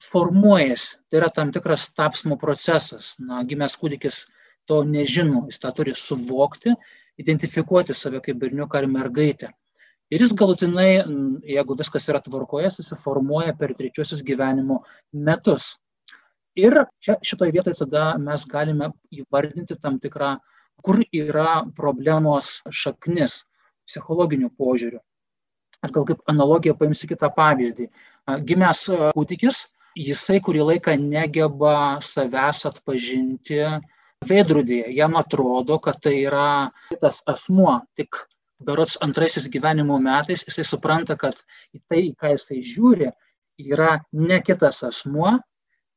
[0.00, 1.00] formuojasi.
[1.10, 3.16] Tai yra tam tikras tapsmo procesas.
[3.18, 4.22] Na, gimęs kūdikis
[4.70, 6.74] to nežino, jis tą turi suvokti,
[7.20, 9.50] identifikuoti save kaip berniuką ar mergaitę.
[10.10, 11.04] Ir jis galutinai,
[11.46, 14.80] jeigu viskas yra tvarkoje, susiformuoja per trečiosius gyvenimo
[15.12, 15.74] metus.
[16.58, 20.32] Ir čia šitoje vietoje tada mes galime įvardinti tam tikrą,
[20.82, 23.44] kur yra problemos šaknis
[23.86, 24.98] psichologiniu požiūriu.
[25.80, 27.86] Aš gal kaip analogiją paimsiu kitą pavyzdį.
[28.48, 28.82] Gimęs
[29.14, 29.62] kūdikis,
[29.96, 33.62] jisai kurį laiką negeba savęs atpažinti
[34.28, 38.18] veidrodyje jam atrodo, kad tai yra kitas asmuo, tik
[38.66, 41.36] berots antraisiais gyvenimo metais jisai supranta, kad
[41.76, 43.10] į tai, į ką jisai žiūri,
[43.64, 45.38] yra ne kitas asmuo,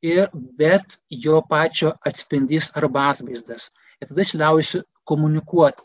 [0.03, 3.69] ir, bet jo pačio atspindys arba atvaizdas.
[3.99, 5.83] Ir tada jis liaujasi komunikuoti.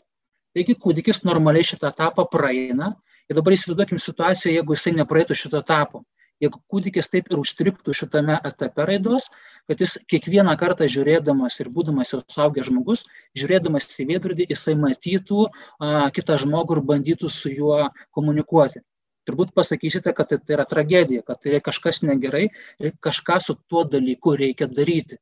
[0.55, 2.93] Taigi kūdikis normaliai šitą etapą praeina.
[3.29, 6.01] Ir dabar įsivaizduokim situaciją, jeigu jisai nepraeitų šito etapo
[6.43, 9.29] jeigu kūdikis taip ir užstriktų šitame etape raidos,
[9.69, 13.05] kad jis kiekvieną kartą žiūrėdamas ir būdamas jau suaugęs žmogus,
[13.37, 17.83] žiūrėdamas į veidrodį, jisai matytų a, kitą žmogų ir bandytų su juo
[18.17, 18.81] komunikuoti.
[19.29, 22.47] Turbūt pasakysite, kad tai, yra tragedija, kad tai yra kažkas negerai
[22.81, 25.19] ir kažką su tuo dalyku reikia daryti.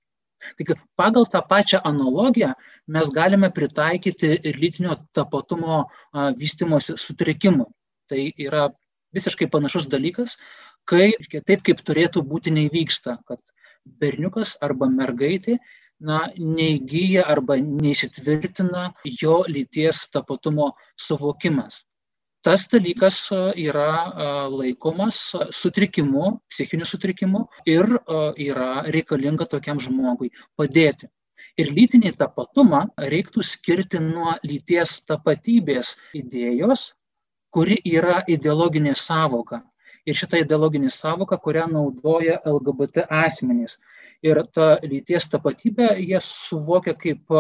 [0.55, 2.53] Taigi pagal tą pačią analogiją
[2.95, 5.81] mes galime pritaikyti ir lytinio tapatumo
[6.39, 7.65] vystimosi sutrikimų.
[8.07, 8.69] Tai yra
[9.17, 10.37] visiškai panašus dalykas,
[10.87, 11.11] kai
[11.49, 13.41] taip kaip turėtų būti neįvyksta, kad
[14.01, 15.57] berniukas arba mergaitė
[15.99, 20.71] na, neįgyja arba neįsitvirtina jo lyties tapatumo
[21.07, 21.83] suvokimas
[22.47, 23.17] tas dalykas
[23.59, 25.17] yra laikomas
[25.51, 27.89] sutrikimu, psichiniu sutrikimu ir
[28.39, 31.09] yra reikalinga tokiam žmogui padėti.
[31.59, 36.93] Ir lytinį tapatumą reiktų skirti nuo lyties tapatybės idėjos,
[37.51, 39.59] kuri yra ideologinė savoka.
[40.07, 43.77] Ir šitą ideologinę savoką, kurią naudoja LGBT asmenys.
[44.23, 47.33] Ir tą lyties tapatybę jie suvokia kaip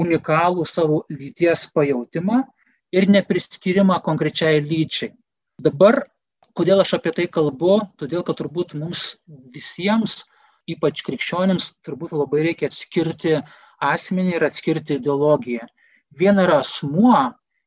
[0.00, 2.42] unikalų savo lyties pajautimą
[2.94, 5.12] ir nepriskirimą konkrečiai lyčiai.
[5.62, 6.04] Dabar,
[6.56, 9.16] kodėl aš apie tai kalbu, todėl kad turbūt mums
[9.54, 10.22] visiems,
[10.68, 13.38] ypač krikščionėms, turbūt labai reikia atskirti
[13.82, 15.66] asmenį ir atskirti ideologiją.
[16.16, 17.16] Viena yra asmuo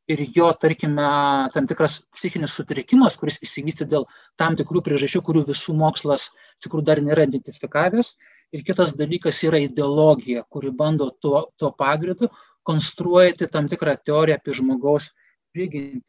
[0.10, 1.06] ir jo, tarkime,
[1.54, 4.08] tam tikras psichinis sutrikimas, kuris įsivystė dėl
[4.40, 6.30] tam tikrų priežasčių, kurių visų mokslas,
[6.64, 8.16] tikrų, dar nėra identifikavęs.
[8.56, 12.32] Ir kitas dalykas yra ideologija, kuri bando tuo, tuo pagrindu
[12.66, 15.12] konstruojate tam tikrą teoriją apie žmogaus
[15.54, 16.02] prigimtį.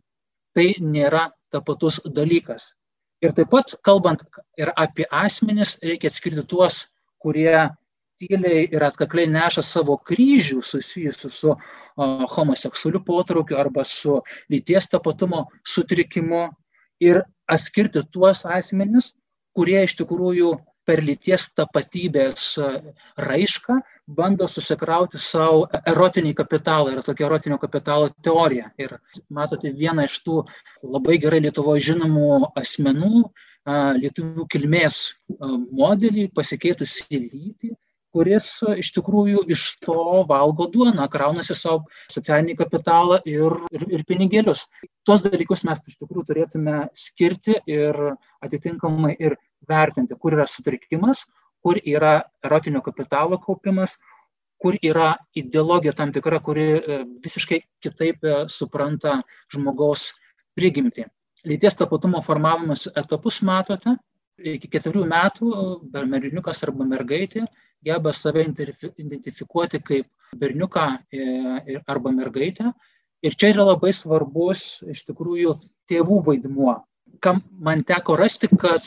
[0.57, 2.73] Tai nėra tapatus dalykas.
[3.21, 4.25] Ir taip pat, kalbant
[4.59, 6.87] ir apie asmenis, reikia atskirti tuos,
[7.21, 7.69] kurie
[8.21, 11.55] tyliai ir atkakliai neša savo kryžių susijusiu su
[12.35, 14.21] homoseksualiu potraukiu arba su
[14.53, 16.49] lyties tapatumo sutrikimu
[17.01, 19.15] ir atskirti tuos asmenis,
[19.57, 20.53] kurie iš tikrųjų
[20.87, 22.47] per lyties tapatybės
[23.21, 23.79] raišką
[24.11, 26.95] bando susikrauti savo erotinį kapitalą.
[26.95, 28.73] Yra tokia erotinio kapitalo teorija.
[28.81, 28.97] Ir
[29.31, 30.41] matote vieną iš tų
[30.83, 33.29] labai gerai Lietuvoje žinomų asmenų,
[34.01, 35.03] lietuvių kilmės
[35.39, 37.75] modelį, pasikeitusi lytį,
[38.14, 38.46] kuris
[38.83, 44.66] iš tikrųjų iš to valgo duoną, kraunasi savo socialinį kapitalą ir, ir, ir pinigėlius.
[45.07, 47.99] Tuos dalykus mes iš tikrųjų turėtume skirti ir
[48.42, 49.37] atitinkamai ir
[49.68, 51.25] vertinti, kur yra sutrikimas,
[51.62, 53.99] kur yra erotinio kapitalo kaupimas,
[54.61, 59.20] kur yra ideologija tam tikra, kuri e, visiškai kitaip e, supranta
[59.53, 60.11] žmogaus
[60.59, 61.07] prigimtį.
[61.49, 63.96] Lyties tapatumo formavimas etapus matote.
[64.40, 65.50] Iki ketverių metų
[65.92, 67.44] berniukas arba mergaitė
[67.85, 72.72] geba save identifikuoti kaip berniuką e, arba mergaitę.
[73.22, 75.59] Ir čia yra labai svarbus iš tikrųjų
[75.90, 76.79] tėvų vaidmuo.
[77.20, 78.87] Kam man teko rasti, kad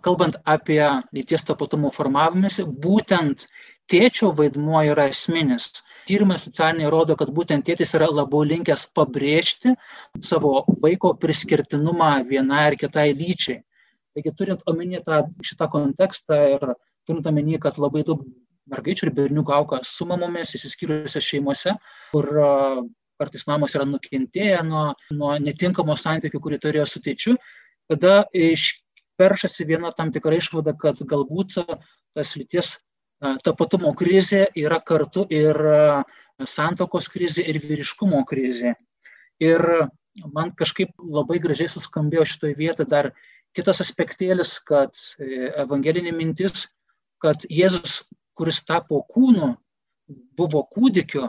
[0.00, 3.44] kalbant apie lyties tapatumo formavimąsi, būtent
[3.92, 5.68] tėčio vaidmuo yra esminis.
[6.08, 9.74] Tyrimai socialiniai rodo, kad būtent tėtis yra labiau linkęs pabrėžti
[10.20, 13.60] savo vaiko priskirtinumą vienai ar kitai lyčiai.
[14.16, 16.66] Taigi turint omeny tą, šitą kontekstą ir
[17.08, 18.24] turint omeny, kad labai daug
[18.72, 21.74] mergaičių ir berniukų auga su mamomis, įsiskyrusiose šeimose,
[22.12, 22.28] kur
[23.20, 27.36] kartais mamos yra nukentėję nuo, nuo netinkamo santykių, kurį turėjo su tėčiu,
[27.90, 28.68] tada iš
[29.20, 31.60] peršasi viena tam tikra išvada, kad galbūt
[32.14, 32.76] tas lyties
[33.46, 35.58] tapatumo krizė yra kartu ir
[36.48, 38.74] santokos krizė, ir vyriškumo krizė.
[39.42, 39.62] Ir
[40.34, 43.12] man kažkaip labai gražiai suskambėjo šitoje vietoje dar
[43.56, 46.66] kitas aspektėlis, kad e, evangelinė mintis,
[47.22, 48.02] kad Jėzus,
[48.38, 49.52] kuris tapo kūnu,
[50.36, 51.28] buvo kūdikiu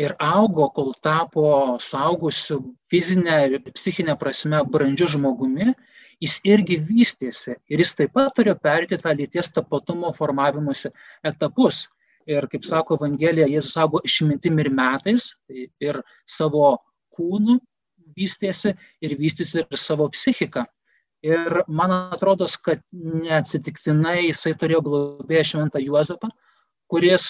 [0.00, 1.44] ir augo, kol tapo
[1.82, 5.72] suaugusiu fizinę ir psichinę prasme brandžiu žmogumi,
[6.20, 10.92] jis irgi vystėsi ir jis taip pat turėjo perėti tą lyties tapatumo formavimosi
[11.32, 11.88] etapus.
[12.28, 16.76] Ir kaip sako Evangelija, Jėzus augo išmintim ir metais tai ir savo
[17.16, 17.56] kūnu
[18.16, 20.66] vystėsi ir vystėsi ir savo psichiką.
[21.26, 26.30] Ir man atrodo, kad neatsitiktinai jisai turėjo globėją šventą Juozapą,
[26.88, 27.26] kuris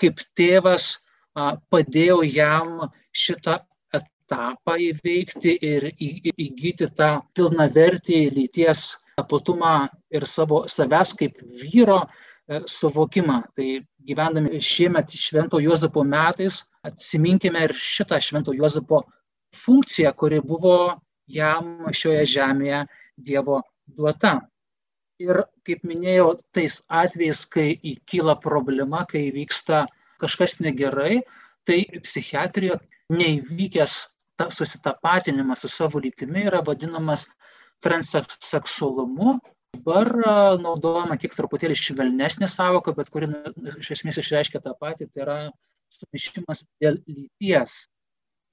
[0.00, 0.92] kaip tėvas
[1.72, 3.58] padėjo jam šitą
[3.98, 13.40] etapą įveikti ir įgyti tą pilnavertį lyties tapatumą ir savo savęs kaip vyro e, suvokimą.
[13.56, 13.68] Tai
[14.06, 19.02] gyvendami šiemet Švento Juozapo metais atsiminkime ir šitą Švento Juozapo
[19.56, 20.76] funkciją, kuri buvo
[21.34, 22.84] jam šioje žemėje
[23.20, 24.38] Dievo duota.
[25.20, 29.84] Ir kaip minėjau, tais atvejais, kai įkyla problema, kai vyksta
[30.22, 31.20] kažkas negerai,
[31.68, 32.80] tai psichiatrijoje
[33.12, 33.96] neįvykęs
[34.40, 37.26] ta, susitapatinimas su savo lytimi yra vadinamas
[37.84, 39.38] transseksualumu.
[39.76, 40.08] Dabar
[40.60, 43.28] naudojama kiek truputėlį švelnesnė savoka, bet kuri
[43.78, 45.36] iš esmės išreiškia tą patį, tai yra
[45.94, 47.76] sumišimas dėl lyties.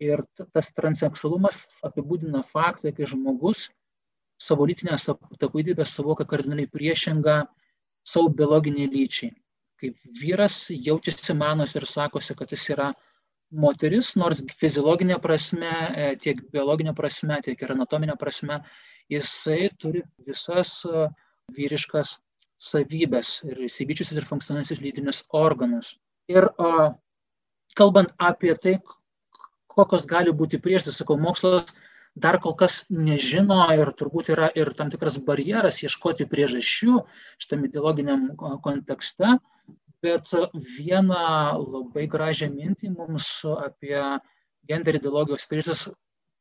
[0.04, 0.22] Ir
[0.54, 3.68] tas transseksualumas apibūdina faktą, kai žmogus
[4.38, 4.98] savo lytinę
[5.42, 7.38] tapatybę suvokia kardinaliai priešingą
[8.06, 9.34] savo biologiniai lyčiai.
[9.78, 12.88] kaip vyras jaučiasi manos ir sakosi, kad jis yra
[13.64, 18.58] moteris, nors fiziologinė prasme, e, tiek biologinė prasme, tiek ir anatominė prasme,
[19.14, 21.08] jisai turi visas e,
[21.54, 22.18] vyriškas
[22.58, 25.94] savybės ir įsivyčiusius ir funkcionuojančius lytinius organus.
[26.34, 26.72] Ir o,
[27.78, 28.80] kalbant apie tai,
[29.78, 31.72] kokios gali būti priežastys, sakau, mokslas
[32.18, 37.02] dar kol kas nežino ir turbūt yra ir tam tikras barjeras ieškoti priežasčių
[37.38, 38.32] šitame ideologiniam
[38.66, 39.38] kontekste,
[40.02, 40.34] bet
[40.78, 41.22] vieną
[41.62, 44.02] labai gražią mintį mums apie
[44.70, 45.94] gender ideologijos priežastis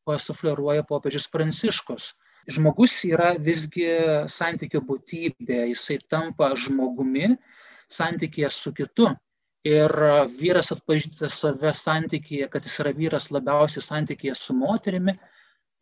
[0.07, 2.14] pasufleruoja popiežius Pranciškus.
[2.46, 3.88] Žmogus yra visgi
[4.31, 7.33] santykio būtybė, jisai tampa žmogumi
[7.90, 9.09] santykėje su kitu.
[9.67, 9.91] Ir
[10.39, 15.17] vyras atpažįsta save santykėje, kad jis yra vyras labiausiai santykėje su moterimi,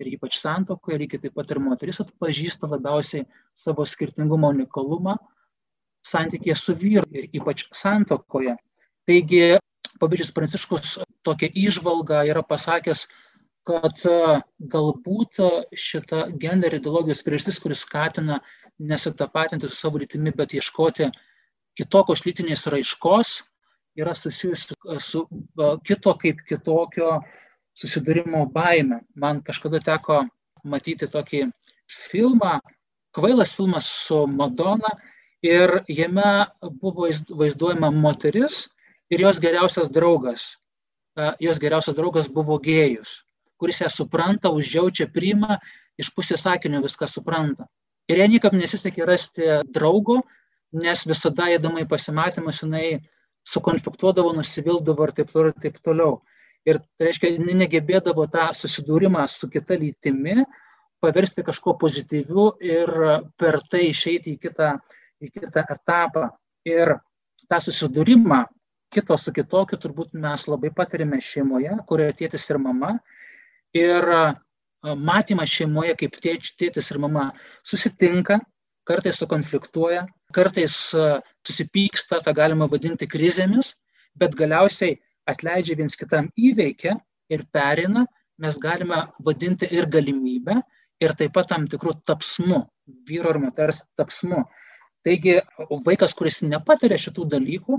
[0.01, 3.27] ir ypač santokoje, lygiai taip pat ir moteris atpažįsta labiausiai
[3.59, 5.17] savo skirtingumo unikalumą
[6.05, 8.57] santykėje su vyru ir ypač santokoje.
[9.09, 9.45] Taigi,
[10.01, 13.07] pavyzdžiui, Pranciškus tokią išvalgą yra pasakęs,
[13.65, 14.03] kad
[14.75, 15.41] galbūt
[15.81, 18.41] šita gender ideologijos priežastis, kuris skatina
[18.79, 21.09] nesitapatinti su savo lytimi, bet ieškoti
[21.79, 23.39] kitokios lytinės raiškos,
[23.97, 25.25] yra susijusi su
[25.87, 27.21] kito kaip kitokio
[27.79, 29.03] susidūrimo baime.
[29.15, 30.25] Man kažkada teko
[30.65, 31.45] matyti tokį
[31.91, 32.59] filmą,
[33.15, 34.91] kvailas filmas su Madona
[35.45, 36.47] ir jame
[36.81, 38.65] buvo vaizduojama moteris
[39.11, 40.55] ir jos geriausias draugas.
[41.41, 43.21] Jos geriausias draugas buvo gėjus,
[43.61, 45.61] kuris ją supranta, užjaučia, priima,
[45.95, 47.69] iš pusės sakinio viską supranta.
[48.11, 50.25] Ir jie niekam nesisekė rasti draugo,
[50.75, 52.99] nes visada įdama į pasimatymus jinai
[53.49, 56.19] sukonfliktuodavo, nusivildavo ir taip toliau ir taip toliau.
[56.65, 60.45] Ir tai reiškia, negebėdavo tą susidūrimą su kita lytimi
[61.05, 62.93] paversti kažkuo pozityviu ir
[63.37, 64.71] per tai išeiti į kitą,
[65.21, 66.31] į kitą etapą.
[66.65, 66.97] Ir
[67.51, 68.47] tą susidūrimą
[68.95, 72.95] kito su kitokiu turbūt mes labai patirime šeimoje, kurioje tėtis ir mama.
[73.77, 74.09] Ir
[74.97, 77.31] matymas šeimoje, kaip tėtis ir mama
[77.67, 78.39] susitinka,
[78.89, 80.77] kartais sukonfliktuoja, kartais
[81.47, 83.75] susipyksta, tą galima vadinti krizėmis,
[84.19, 84.99] bet galiausiai
[85.31, 86.97] atleidžia viens kitam įveikia
[87.33, 88.05] ir perina,
[88.39, 90.61] mes galime vadinti ir galimybę,
[91.03, 92.61] ir taip pat tam tikrų tapsmų,
[93.09, 94.45] vyro ir moters tapsmų.
[95.05, 95.41] Taigi
[95.87, 97.79] vaikas, kuris nepatiria šitų dalykų,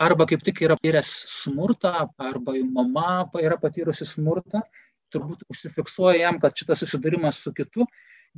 [0.00, 1.10] arba kaip tik yra patyręs
[1.42, 4.62] smurtą, arba mama yra patyrusi smurtą,
[5.10, 7.86] turbūt užsifiksuoja jam, kad šitas susidūrimas su kitu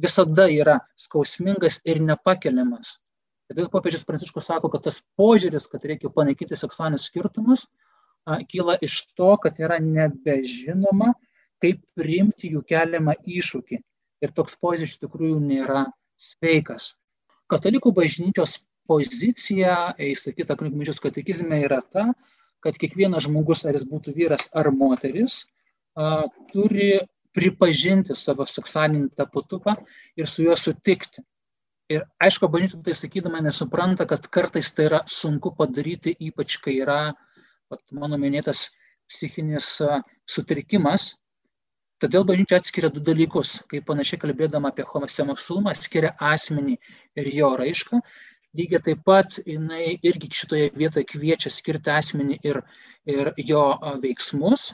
[0.01, 2.97] visada yra skausmingas ir nepakeliamas.
[3.51, 7.67] Todėl popiežius Pranciškus sako, kad tas požiūris, kad reikia panaikinti seksualinius skirtumus,
[8.53, 11.13] kyla iš to, kad yra nebežinoma,
[11.63, 13.81] kaip priimti jų keliamą iššūkį.
[14.23, 15.87] Ir toks požiūris iš tikrųjų nėra
[16.23, 16.93] sveikas.
[17.51, 22.07] Katalikų bažnyčios pozicija, įsakyta kunigmičios katekizme, yra ta,
[22.63, 25.43] kad kiekvienas žmogus, ar jis būtų vyras ar moteris,
[26.55, 27.03] turi
[27.35, 29.77] pripažinti savo seksualinį tapatumą
[30.17, 31.25] ir su juo sutikti.
[31.93, 37.01] Ir aišku, bažnyčia tai sakydama nesupranta, kad kartais tai yra sunku padaryti, ypač kai yra
[37.11, 37.33] uh,
[37.93, 38.69] mano minėtas
[39.11, 39.79] psichinis
[40.29, 41.13] sutrikimas.
[42.03, 46.79] Todėl bažnyčia atskiria du dalykus, kaip panašiai kalbėdama apie homoseksualumą, skiria asmenį
[47.21, 48.01] ir jo raišką.
[48.59, 52.59] Lygiai taip pat jinai irgi šitoje vietoje kviečia skirti asmenį ir,
[53.09, 53.63] ir jo
[54.03, 54.73] veiksmus.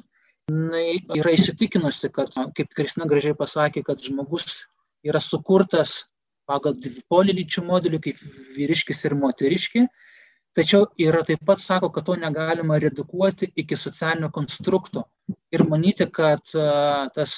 [0.48, 4.64] Jis yra įsitikinusi, kad, kaip Kristina gražiai pasakė, kad žmogus
[5.04, 6.06] yra sukurtas
[6.48, 8.20] pagal dvipolį lyčių modelį, kaip
[8.56, 9.86] vyriškis ir moteriški,
[10.58, 15.04] Tačiau yra taip pat sako, kad to negalima redukuoti iki socialinio konstrukto
[15.54, 16.42] ir manyti, kad
[17.14, 17.34] tas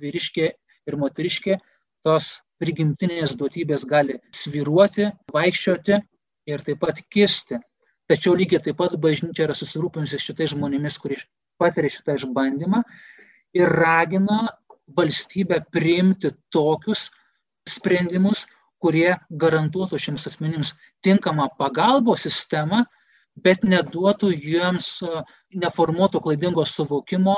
[0.00, 0.46] vyriškė
[0.88, 1.58] ir moteriškė
[2.06, 2.30] tos
[2.62, 5.98] prigimtinės duotybės gali sviruoti, vaikščioti
[6.48, 7.58] ir taip pat kisti.
[8.08, 11.18] Tačiau lygiai taip pat bažnyčia yra susirūpinusi šitais žmonėmis, kurie
[11.60, 12.82] patiria šitą išbandymą
[13.58, 14.46] ir ragina
[14.96, 17.10] valstybę priimti tokius
[17.68, 18.46] sprendimus,
[18.82, 20.72] kurie garantuotų šiems asmenims
[21.06, 22.82] tinkamą pagalbos sistemą,
[23.44, 24.88] bet neduotų jiems,
[25.54, 27.36] neformuotų klaidingo suvokimo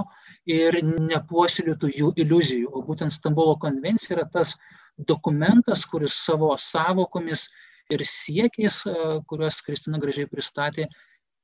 [0.50, 2.70] ir nepuoselėtų jų iliuzijų.
[2.72, 4.56] O būtent Stambulo konvencija yra tas
[4.96, 7.46] dokumentas, kuris savo savokomis
[7.92, 8.80] ir siekiais,
[9.28, 10.88] kuriuos Kristina gražiai pristatė,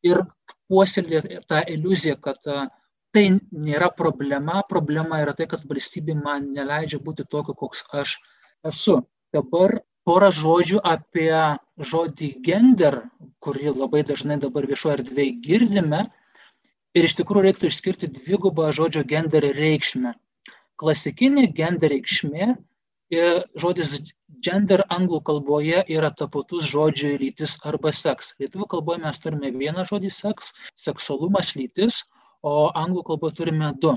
[0.03, 0.25] ir
[0.71, 2.41] puoselė tą iliuziją, kad
[3.13, 8.37] tai nėra problema, problema yra tai, kad valstybė man neleidžia būti tokiu, koks aš esu.
[9.35, 9.77] Dabar
[10.09, 11.35] porą žodžių apie
[11.93, 12.99] žodį gender,
[13.45, 16.01] kurį labai dažnai dabar viešoje erdvėje girdime.
[16.99, 20.17] Ir iš tikrųjų reiktų išskirti dvigubą žodžio gender reikšmę.
[20.81, 22.55] Klasikinė gender reikšmė
[23.11, 23.97] Ir žodis
[24.47, 28.37] gender anglų kalboje yra tapatus žodžiui lytis arba seks.
[28.39, 32.05] Lietuvų kalboje mes turime vieną žodį seks, seksualumas, lytis,
[32.47, 33.97] o anglų kalboje turime du.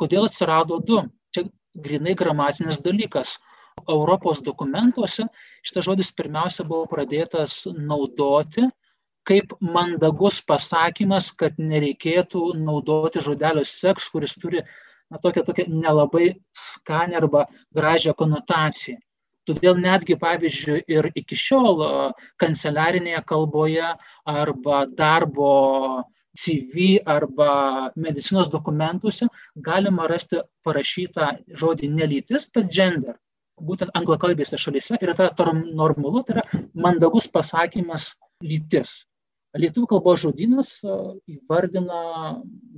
[0.00, 1.02] Kodėl atsirado du?
[1.36, 1.44] Čia
[1.88, 3.34] grinai gramatinis dalykas.
[3.88, 5.28] Europos dokumentuose
[5.66, 8.66] šitas žodis pirmiausia buvo pradėtas naudoti
[9.28, 17.18] kaip mandagus pasakymas, kad nereikėtų naudoti žodelio seks, kuris turi na, tokią, tokią nelabai skanę
[17.20, 17.44] arba
[17.76, 18.96] gražią konotaciją.
[19.48, 21.84] Todėl netgi, pavyzdžiui, ir iki šiol
[22.40, 23.92] kanceliarinėje kalboje
[24.28, 25.52] arba darbo
[26.36, 27.52] CV arba
[27.96, 29.30] medicinos dokumentuose
[29.68, 31.30] galima rasti parašytą
[31.62, 33.16] žodį nelytis, bet gender.
[33.58, 39.02] Būtent anglakalbėse šalyse ir tai yra normalu, tai yra mandagus pasakymas lytis.
[39.58, 42.00] Lietuvių kalbos žodynas įvardina,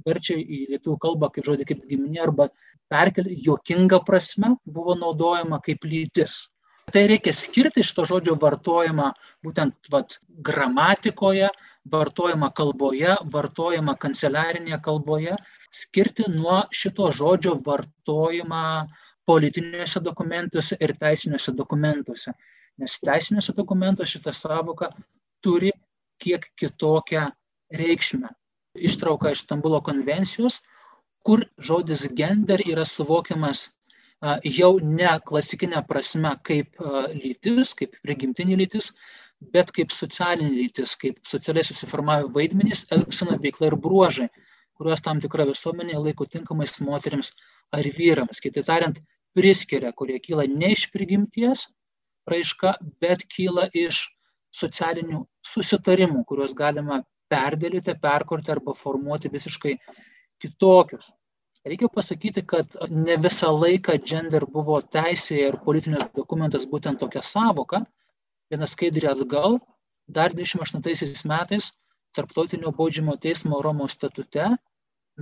[0.06, 2.46] verčia į lietuvių kalbą kaip žodį kaip giminė arba
[2.92, 6.46] perkelti juokinga prasme buvo naudojama kaip lytis.
[6.90, 9.10] Tai reikia skirti iš to žodžio vartojimą
[9.46, 10.16] būtent vat,
[10.46, 11.50] gramatikoje,
[11.90, 15.36] vartojimą kalboje, vartojimą kanceliarinėje kalboje,
[15.70, 18.64] skirti nuo šito žodžio vartojimą
[19.30, 22.34] politiniuose dokumentuose ir teisiniuose dokumentuose.
[22.82, 24.90] Nes teisiniuose dokumentuose šitą savoką
[25.44, 25.72] turi
[26.20, 27.28] kiek kitokią
[27.82, 28.28] reikšmę.
[28.90, 30.60] Ištrauka iš Stambulo konvencijos,
[31.26, 33.68] kur žodis gender yra suvokiamas
[34.44, 36.76] jau ne klasikinė prasme kaip
[37.16, 38.90] lytis, kaip prigimtinė lytis,
[39.54, 44.28] bet kaip socialinė lytis, kaip socialiai susiformavę vaidmenys, elgsena, veikla ir bruožai,
[44.76, 47.32] kuriuos tam tikra visuomenė laiko tinkamais moteriams
[47.72, 48.42] ar vyrams.
[48.44, 49.00] Kitaip tariant,
[49.36, 51.66] priskiria, kurie kyla ne iš prigimties
[52.30, 54.04] raiška, bet kyla iš
[54.54, 57.00] socialinių susitarimų, kuriuos galima
[57.30, 59.76] perdėlyti, perkurti arba formuoti visiškai
[60.42, 61.10] kitokius.
[61.66, 67.82] Reikia pasakyti, kad ne visą laiką gender buvo teisėje ir politinis dokumentas būtent tokia savoka.
[68.50, 69.60] Vieną skaidrį atgal,
[70.08, 71.70] dar 28 metais
[72.16, 74.46] Tarptautinio baudžiamo teismo Romos statute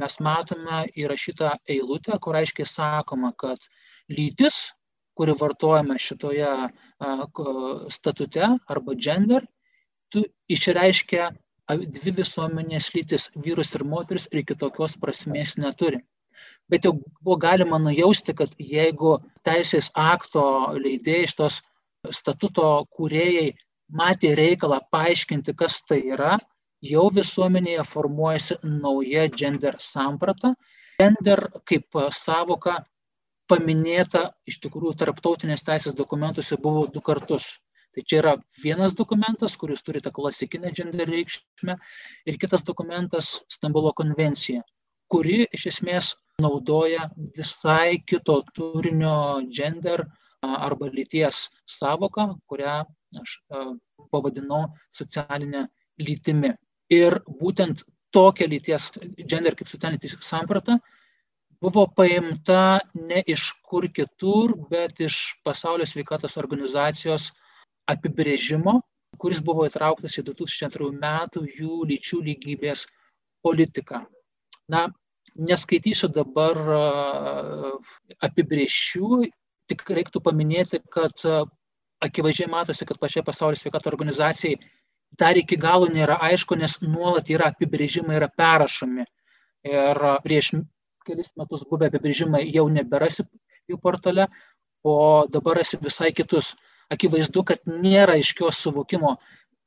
[0.01, 3.67] mes matome įrašytą eilutę, kur aiškiai sakoma, kad
[4.09, 4.67] lytis
[5.19, 6.51] kuri vartojama šitoje
[7.91, 9.47] statute arba gender,
[10.13, 10.23] tu
[10.55, 11.31] išreiškia
[11.97, 15.99] dvi visuomenės lytis- vyrus ir moteris ir kitokios prasmės neturi.
[16.71, 19.17] Bet jau buvo galima nujausti, kad jeigu
[19.49, 20.45] teisės akto
[20.85, 21.57] leidėjai iš tos
[22.21, 23.49] statuto kūrėjai
[24.01, 26.37] matė reikalą paaiškinti, kas tai yra,
[26.93, 30.55] jau visuomenėje formuojasi nauja gender samprata.
[31.03, 32.79] Gender kaip savoka
[33.49, 37.57] paminėta iš tikrųjų tarptautinės teisės dokumentuose buvo du kartus.
[37.95, 38.33] Tai čia yra
[38.63, 41.79] vienas dokumentas, kuris turi tą klasikinę gender reikšmę,
[42.29, 44.63] ir kitas dokumentas Stambulo konvencija,
[45.09, 46.13] kuri iš esmės
[46.45, 50.05] naudoja visai kito turinio gender
[50.45, 52.77] arba lyties savoką, kurią
[53.23, 53.39] aš
[54.13, 55.65] pavadinau socialinė
[56.05, 56.53] lytimi.
[56.93, 57.83] Ir būtent
[58.15, 58.93] tokia lyties
[59.33, 60.79] gender kaip socialinė samprata
[61.63, 67.33] buvo paimta ne iš kur kitur, bet iš Pasaulio sveikatos organizacijos
[67.91, 68.79] apibrėžimo,
[69.19, 72.87] kuris buvo įtrauktas į 2002 metų jų lyčių lygybės
[73.43, 74.05] politiką.
[74.69, 74.87] Na,
[75.39, 76.59] neskaitysiu dabar
[78.25, 79.23] apibrėžčių,
[79.69, 81.25] tik reiktų paminėti, kad
[82.05, 84.59] akivaizdžiai matosi, kad pačiai Pasaulio sveikato organizacijai
[85.19, 89.07] dar iki galo nėra aišku, nes nuolat yra apibrėžimai, yra perrašomi.
[89.67, 90.53] Ir prieš
[91.09, 93.25] kelis metus buvę apibrėžimai jau neberasi
[93.69, 94.29] jų portale,
[94.85, 96.55] o dabar rasi visai kitus.
[96.93, 99.17] Akivaizdu, kad nėra aiškios suvokimo,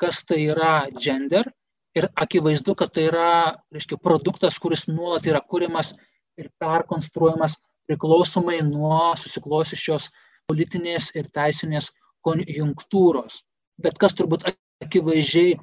[0.01, 1.49] kas tai yra gender
[1.97, 3.27] ir akivaizdu, kad tai yra
[3.73, 5.93] reiškia, produktas, kuris nuolat yra kūrimas
[6.41, 10.09] ir perkonstruojamas priklausomai nuo susiklosiusios
[10.49, 11.91] politinės ir teisinės
[12.25, 13.41] konjunktūros.
[13.81, 14.47] Bet kas turbūt
[14.85, 15.57] akivaizdžiai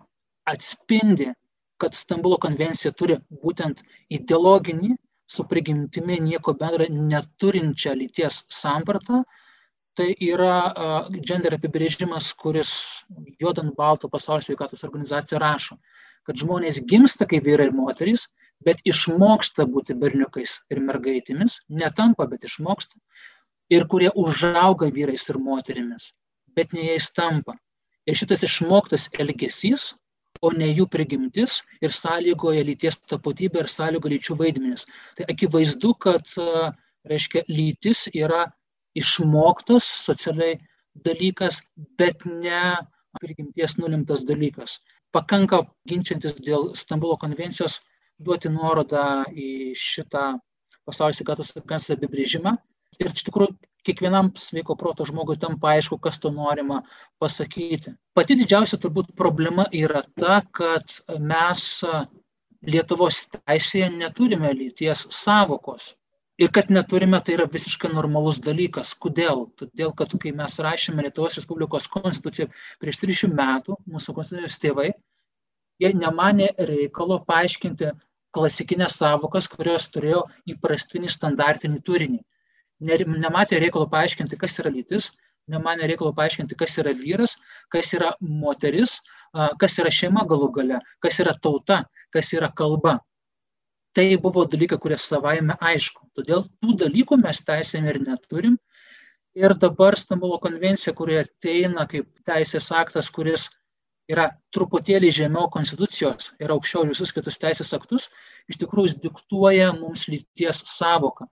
[0.49, 1.33] atspindi,
[1.79, 4.97] kad Stambulo konvencija turi būtent ideologinį
[5.29, 9.23] su prigimtimi nieko bendra neturinčią lyties sampratą,
[9.99, 10.57] tai yra
[11.27, 12.73] gender apibrėžimas, kuris
[13.43, 15.77] juodant balto pasaulio sveikatos organizacija rašo,
[16.27, 18.29] kad žmonės gimsta kaip vyrai ir moterys,
[18.65, 22.99] bet išmoksta būti berniukais ir mergaitėmis, netampa, bet išmoksta,
[23.75, 26.13] ir kurie užauga vyrais ir moterimis,
[26.57, 27.59] bet ne jais tampa.
[28.09, 29.93] Ir šitas išmoktas elgesys
[30.43, 34.87] o ne jų prigimtis ir sąlygoja lyties tapatybę ir sąlygoja lyčių vaidmenis.
[35.17, 36.35] Tai akivaizdu, kad,
[37.09, 38.47] reiškia, lytis yra
[38.99, 40.59] išmoktas socialiai
[41.05, 41.63] dalykas,
[41.99, 42.63] bet ne
[43.21, 44.79] prigimties nulimtas dalykas.
[45.15, 47.79] Pakanka ginčiantis dėl Stambulo konvencijos
[48.19, 50.35] duoti nuorodą į šitą
[50.89, 52.57] pasaulio sveikatos organizacijos apibrėžimą.
[52.99, 53.55] Ir iš tikrųjų
[53.87, 56.81] kiekvienam sveiko proto žmogui tampa aišku, kas to norima
[57.23, 57.95] pasakyti.
[58.19, 61.69] Pati didžiausia turbūt problema yra ta, kad mes
[62.67, 65.93] Lietuvos teisėje neturime lyties savokos.
[66.43, 68.97] Ir kad neturime, tai yra visiškai normalus dalykas.
[69.05, 69.45] Kodėl?
[69.59, 72.49] Todėl, kad kai mes rašėme Lietuvos Respublikos konstituciją
[72.83, 74.89] prieš 300 metų, mūsų konstitucijos tėvai,
[75.83, 77.93] jie nemanė reikalo paaiškinti
[78.35, 80.25] klasikinės savokas, kurios turėjo
[80.55, 82.21] įprastinį standartinį turinį.
[82.81, 85.11] Nematė reikalo paaiškinti, kas yra lytis,
[85.51, 87.37] nemanė reikalo paaiškinti, kas yra vyras,
[87.73, 88.99] kas yra moteris,
[89.61, 91.83] kas yra šeima galų gale, kas yra tauta,
[92.15, 92.99] kas yra kalba.
[93.97, 96.07] Tai buvo dalykai, kurie savaime aišku.
[96.15, 98.59] Todėl tų dalykų mes teisėme ir neturim.
[99.39, 103.49] Ir dabar Stambulo konvencija, kuri ateina kaip teisės aktas, kuris
[104.09, 108.09] yra truputėlį žemiau konstitucijos ir aukščiau visus kitus teisės aktus,
[108.49, 111.29] iš tikrųjų diktuoja mums lyties savoką.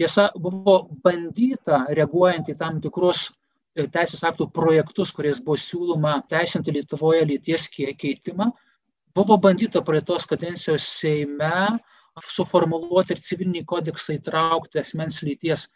[0.00, 6.72] Tiesa, buvo bandyta, reaguojant į tam tikrus e, teisės aktų projektus, kuriais buvo siūloma teisinti
[6.72, 8.46] Lietuvoje lyties keitimą,
[9.14, 11.52] buvo bandyta praeitos kadencijos Seime
[12.24, 15.66] suformuluoti ir civilinį kodeksą įtraukti asmens lyties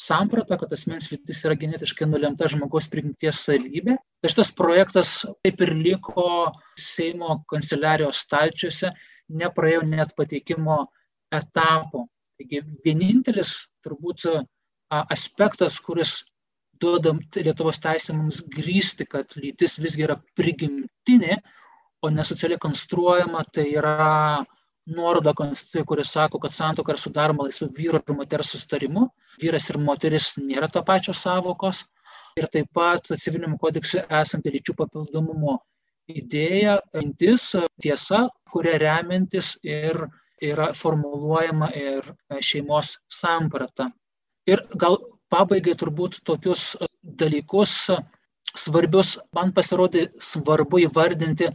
[0.00, 3.98] sampratą, kad asmens lytis yra genetiškai nulemta žmogaus prigimties savybė.
[4.20, 5.12] Tai šitas projektas
[5.44, 6.26] taip ir liko
[6.80, 8.90] Seimo kanceliarijos stalčiuose,
[9.28, 10.86] nepraėjo net pateikimo
[11.32, 12.08] etapo.
[12.40, 13.54] Taigi vienintelis
[13.84, 14.24] turbūt
[14.90, 16.22] aspektas, kuris
[16.80, 21.38] duoda Lietuvos teisė mums grįsti, kad lytis visgi yra prigimtinė,
[22.04, 24.44] o nesocialiai konstruojama, tai yra
[24.86, 29.06] nuoroda konstitucijoje, kuris sako, kad santoka yra sudaroma laisvų vyro ir moters sustarimu.
[29.40, 31.84] Vyras ir moteris nėra to pačios savokos.
[32.36, 35.60] Ir taip pat civiliniam kodeksui esanti lyčių papildomumo
[36.10, 40.02] idėja, mintis, tiesa, kuria remiantis ir
[40.42, 42.10] yra formuluojama ir
[42.40, 43.90] šeimos samprata.
[44.50, 44.98] Ir gal
[45.30, 47.90] pabaigai turbūt tokius dalykus
[48.54, 51.50] svarbius man pasirodė svarbu įvardinti,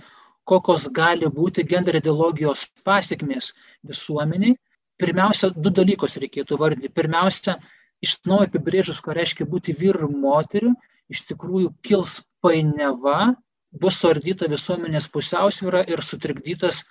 [0.49, 3.53] kokios gali būti gender ideologijos pasiekmės
[3.87, 4.55] visuomeniai,
[4.99, 6.91] pirmiausia, du dalykus reikėtų vardinti.
[6.91, 7.59] Pirmiausia,
[8.03, 10.73] iš naujo apibrėžus, ką reiškia būti vyru ir moteriu,
[11.09, 13.35] iš tikrųjų kils painiava,
[13.71, 16.83] bus suardyta visuomenės pusiausvyrą ir sutrikdytas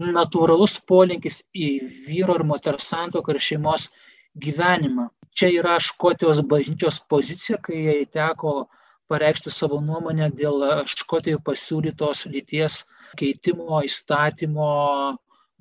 [0.00, 1.68] natūralus polinkis į
[2.06, 3.88] vyro ir moters santoką ir šeimos
[4.36, 5.08] gyvenimą.
[5.36, 8.66] Čia yra Škotijos bažnyčios pozicija, kai jai teko
[9.10, 12.82] pareikšti savo nuomonę dėl Škotijoje pasiūlytos lyties
[13.20, 14.70] keitimo įstatymo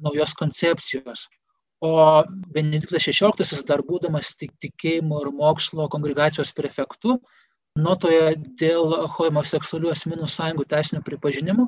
[0.04, 1.28] naujos koncepcijos.
[1.84, 2.24] O
[2.56, 7.20] Benediktas XVI, dar būdamas tikėjimo ir mokslo kongregacijos prefektu,
[7.76, 11.68] notoje dėl homoseksualių asmenų sąjungų teisinio pripažinimo,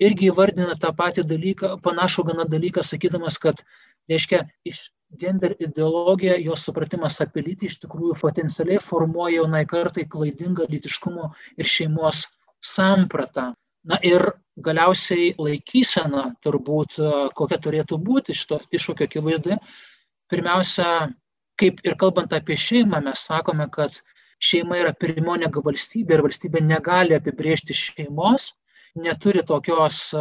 [0.00, 3.62] irgi įvardina tą patį dalyką, panašų gana dalyką, sakydamas, kad,
[4.10, 4.88] reiškia, iš
[5.18, 11.68] gender ideologija, jos supratimas apie lytį iš tikrųjų potencialiai formuoja jaunai kartai klaidingą lytiškumo ir
[11.68, 12.24] šeimos
[12.64, 13.52] sampratą.
[13.84, 14.24] Na ir
[14.62, 17.00] galiausiai laikysena turbūt
[17.34, 19.58] kokia turėtų būti šito iššūkio akivaizdoje.
[20.32, 21.10] Pirmiausia,
[21.60, 23.98] kaip ir kalbant apie šeimą, mes sakome, kad
[24.42, 28.52] šeima yra pirmo negu valstybė ir valstybė negali apibriežti šeimos,
[28.94, 30.12] neturi tokios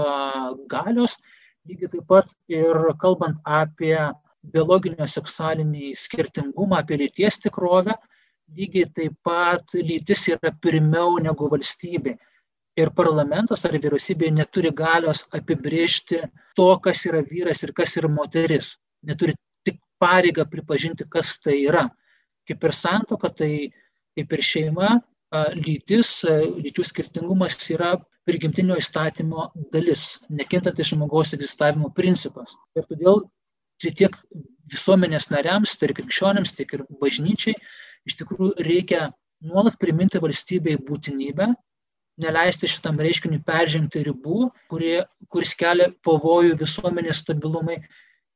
[0.71, 1.17] galios.
[1.67, 3.97] Lygiai taip pat ir kalbant apie
[4.41, 7.93] biologinio seksualinį skirtingumą, apie lyties tikrovę,
[8.57, 12.15] lygiai taip pat lytis yra pirmiau negu valstybė.
[12.79, 16.21] Ir parlamentas ar vyriausybė neturi galios apibriežti
[16.55, 18.77] to, kas yra vyras ir kas yra moteris.
[19.03, 19.35] Neturi
[19.67, 21.89] tik pareigą pripažinti, kas tai yra.
[22.47, 23.69] Kaip ir santoka, tai
[24.17, 24.95] kaip ir šeima,
[25.31, 27.95] lytis, lyčių skirtingumas yra
[28.27, 32.53] prigimtinio įstatymo dalis, nekintantis žmogaus egzistavimo principas.
[32.77, 33.23] Ir todėl
[33.81, 34.17] tai tiek
[34.71, 37.55] visuomenės nariams, tiek krikščionims, tiek ir bažnyčiai
[38.09, 39.09] iš tikrųjų reikia
[39.45, 41.49] nuolat priminti valstybei būtinybę,
[42.21, 45.01] neleisti šitam reiškiniui peržengti ribų, kurie,
[45.33, 47.79] kuris kelia pavojų visuomenės stabilumai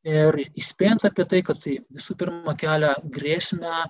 [0.06, 3.84] ir įspėjant apie tai, kad tai visų pirma kelia grėsmę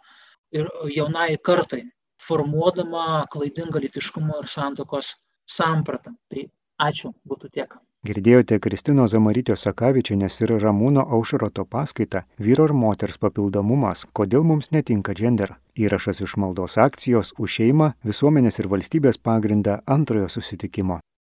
[0.55, 1.83] ir jaunai kartai,
[2.21, 6.15] formuodama klaidingą litiškumo ir santokos sampratą.
[6.29, 6.47] Tai
[6.89, 7.75] ačiū, būtų tiek.
[8.05, 15.15] Girdėjote Kristino Zamarytio Sakavičianės ir Ramūno Aušroto paskaitą Vyro ir moters papildomumas, kodėl mums netinka
[15.17, 15.55] gender.
[15.73, 20.99] Įrašas iš maldos akcijos už šeimą, visuomenės ir valstybės pagrindą antrojo susitikimo.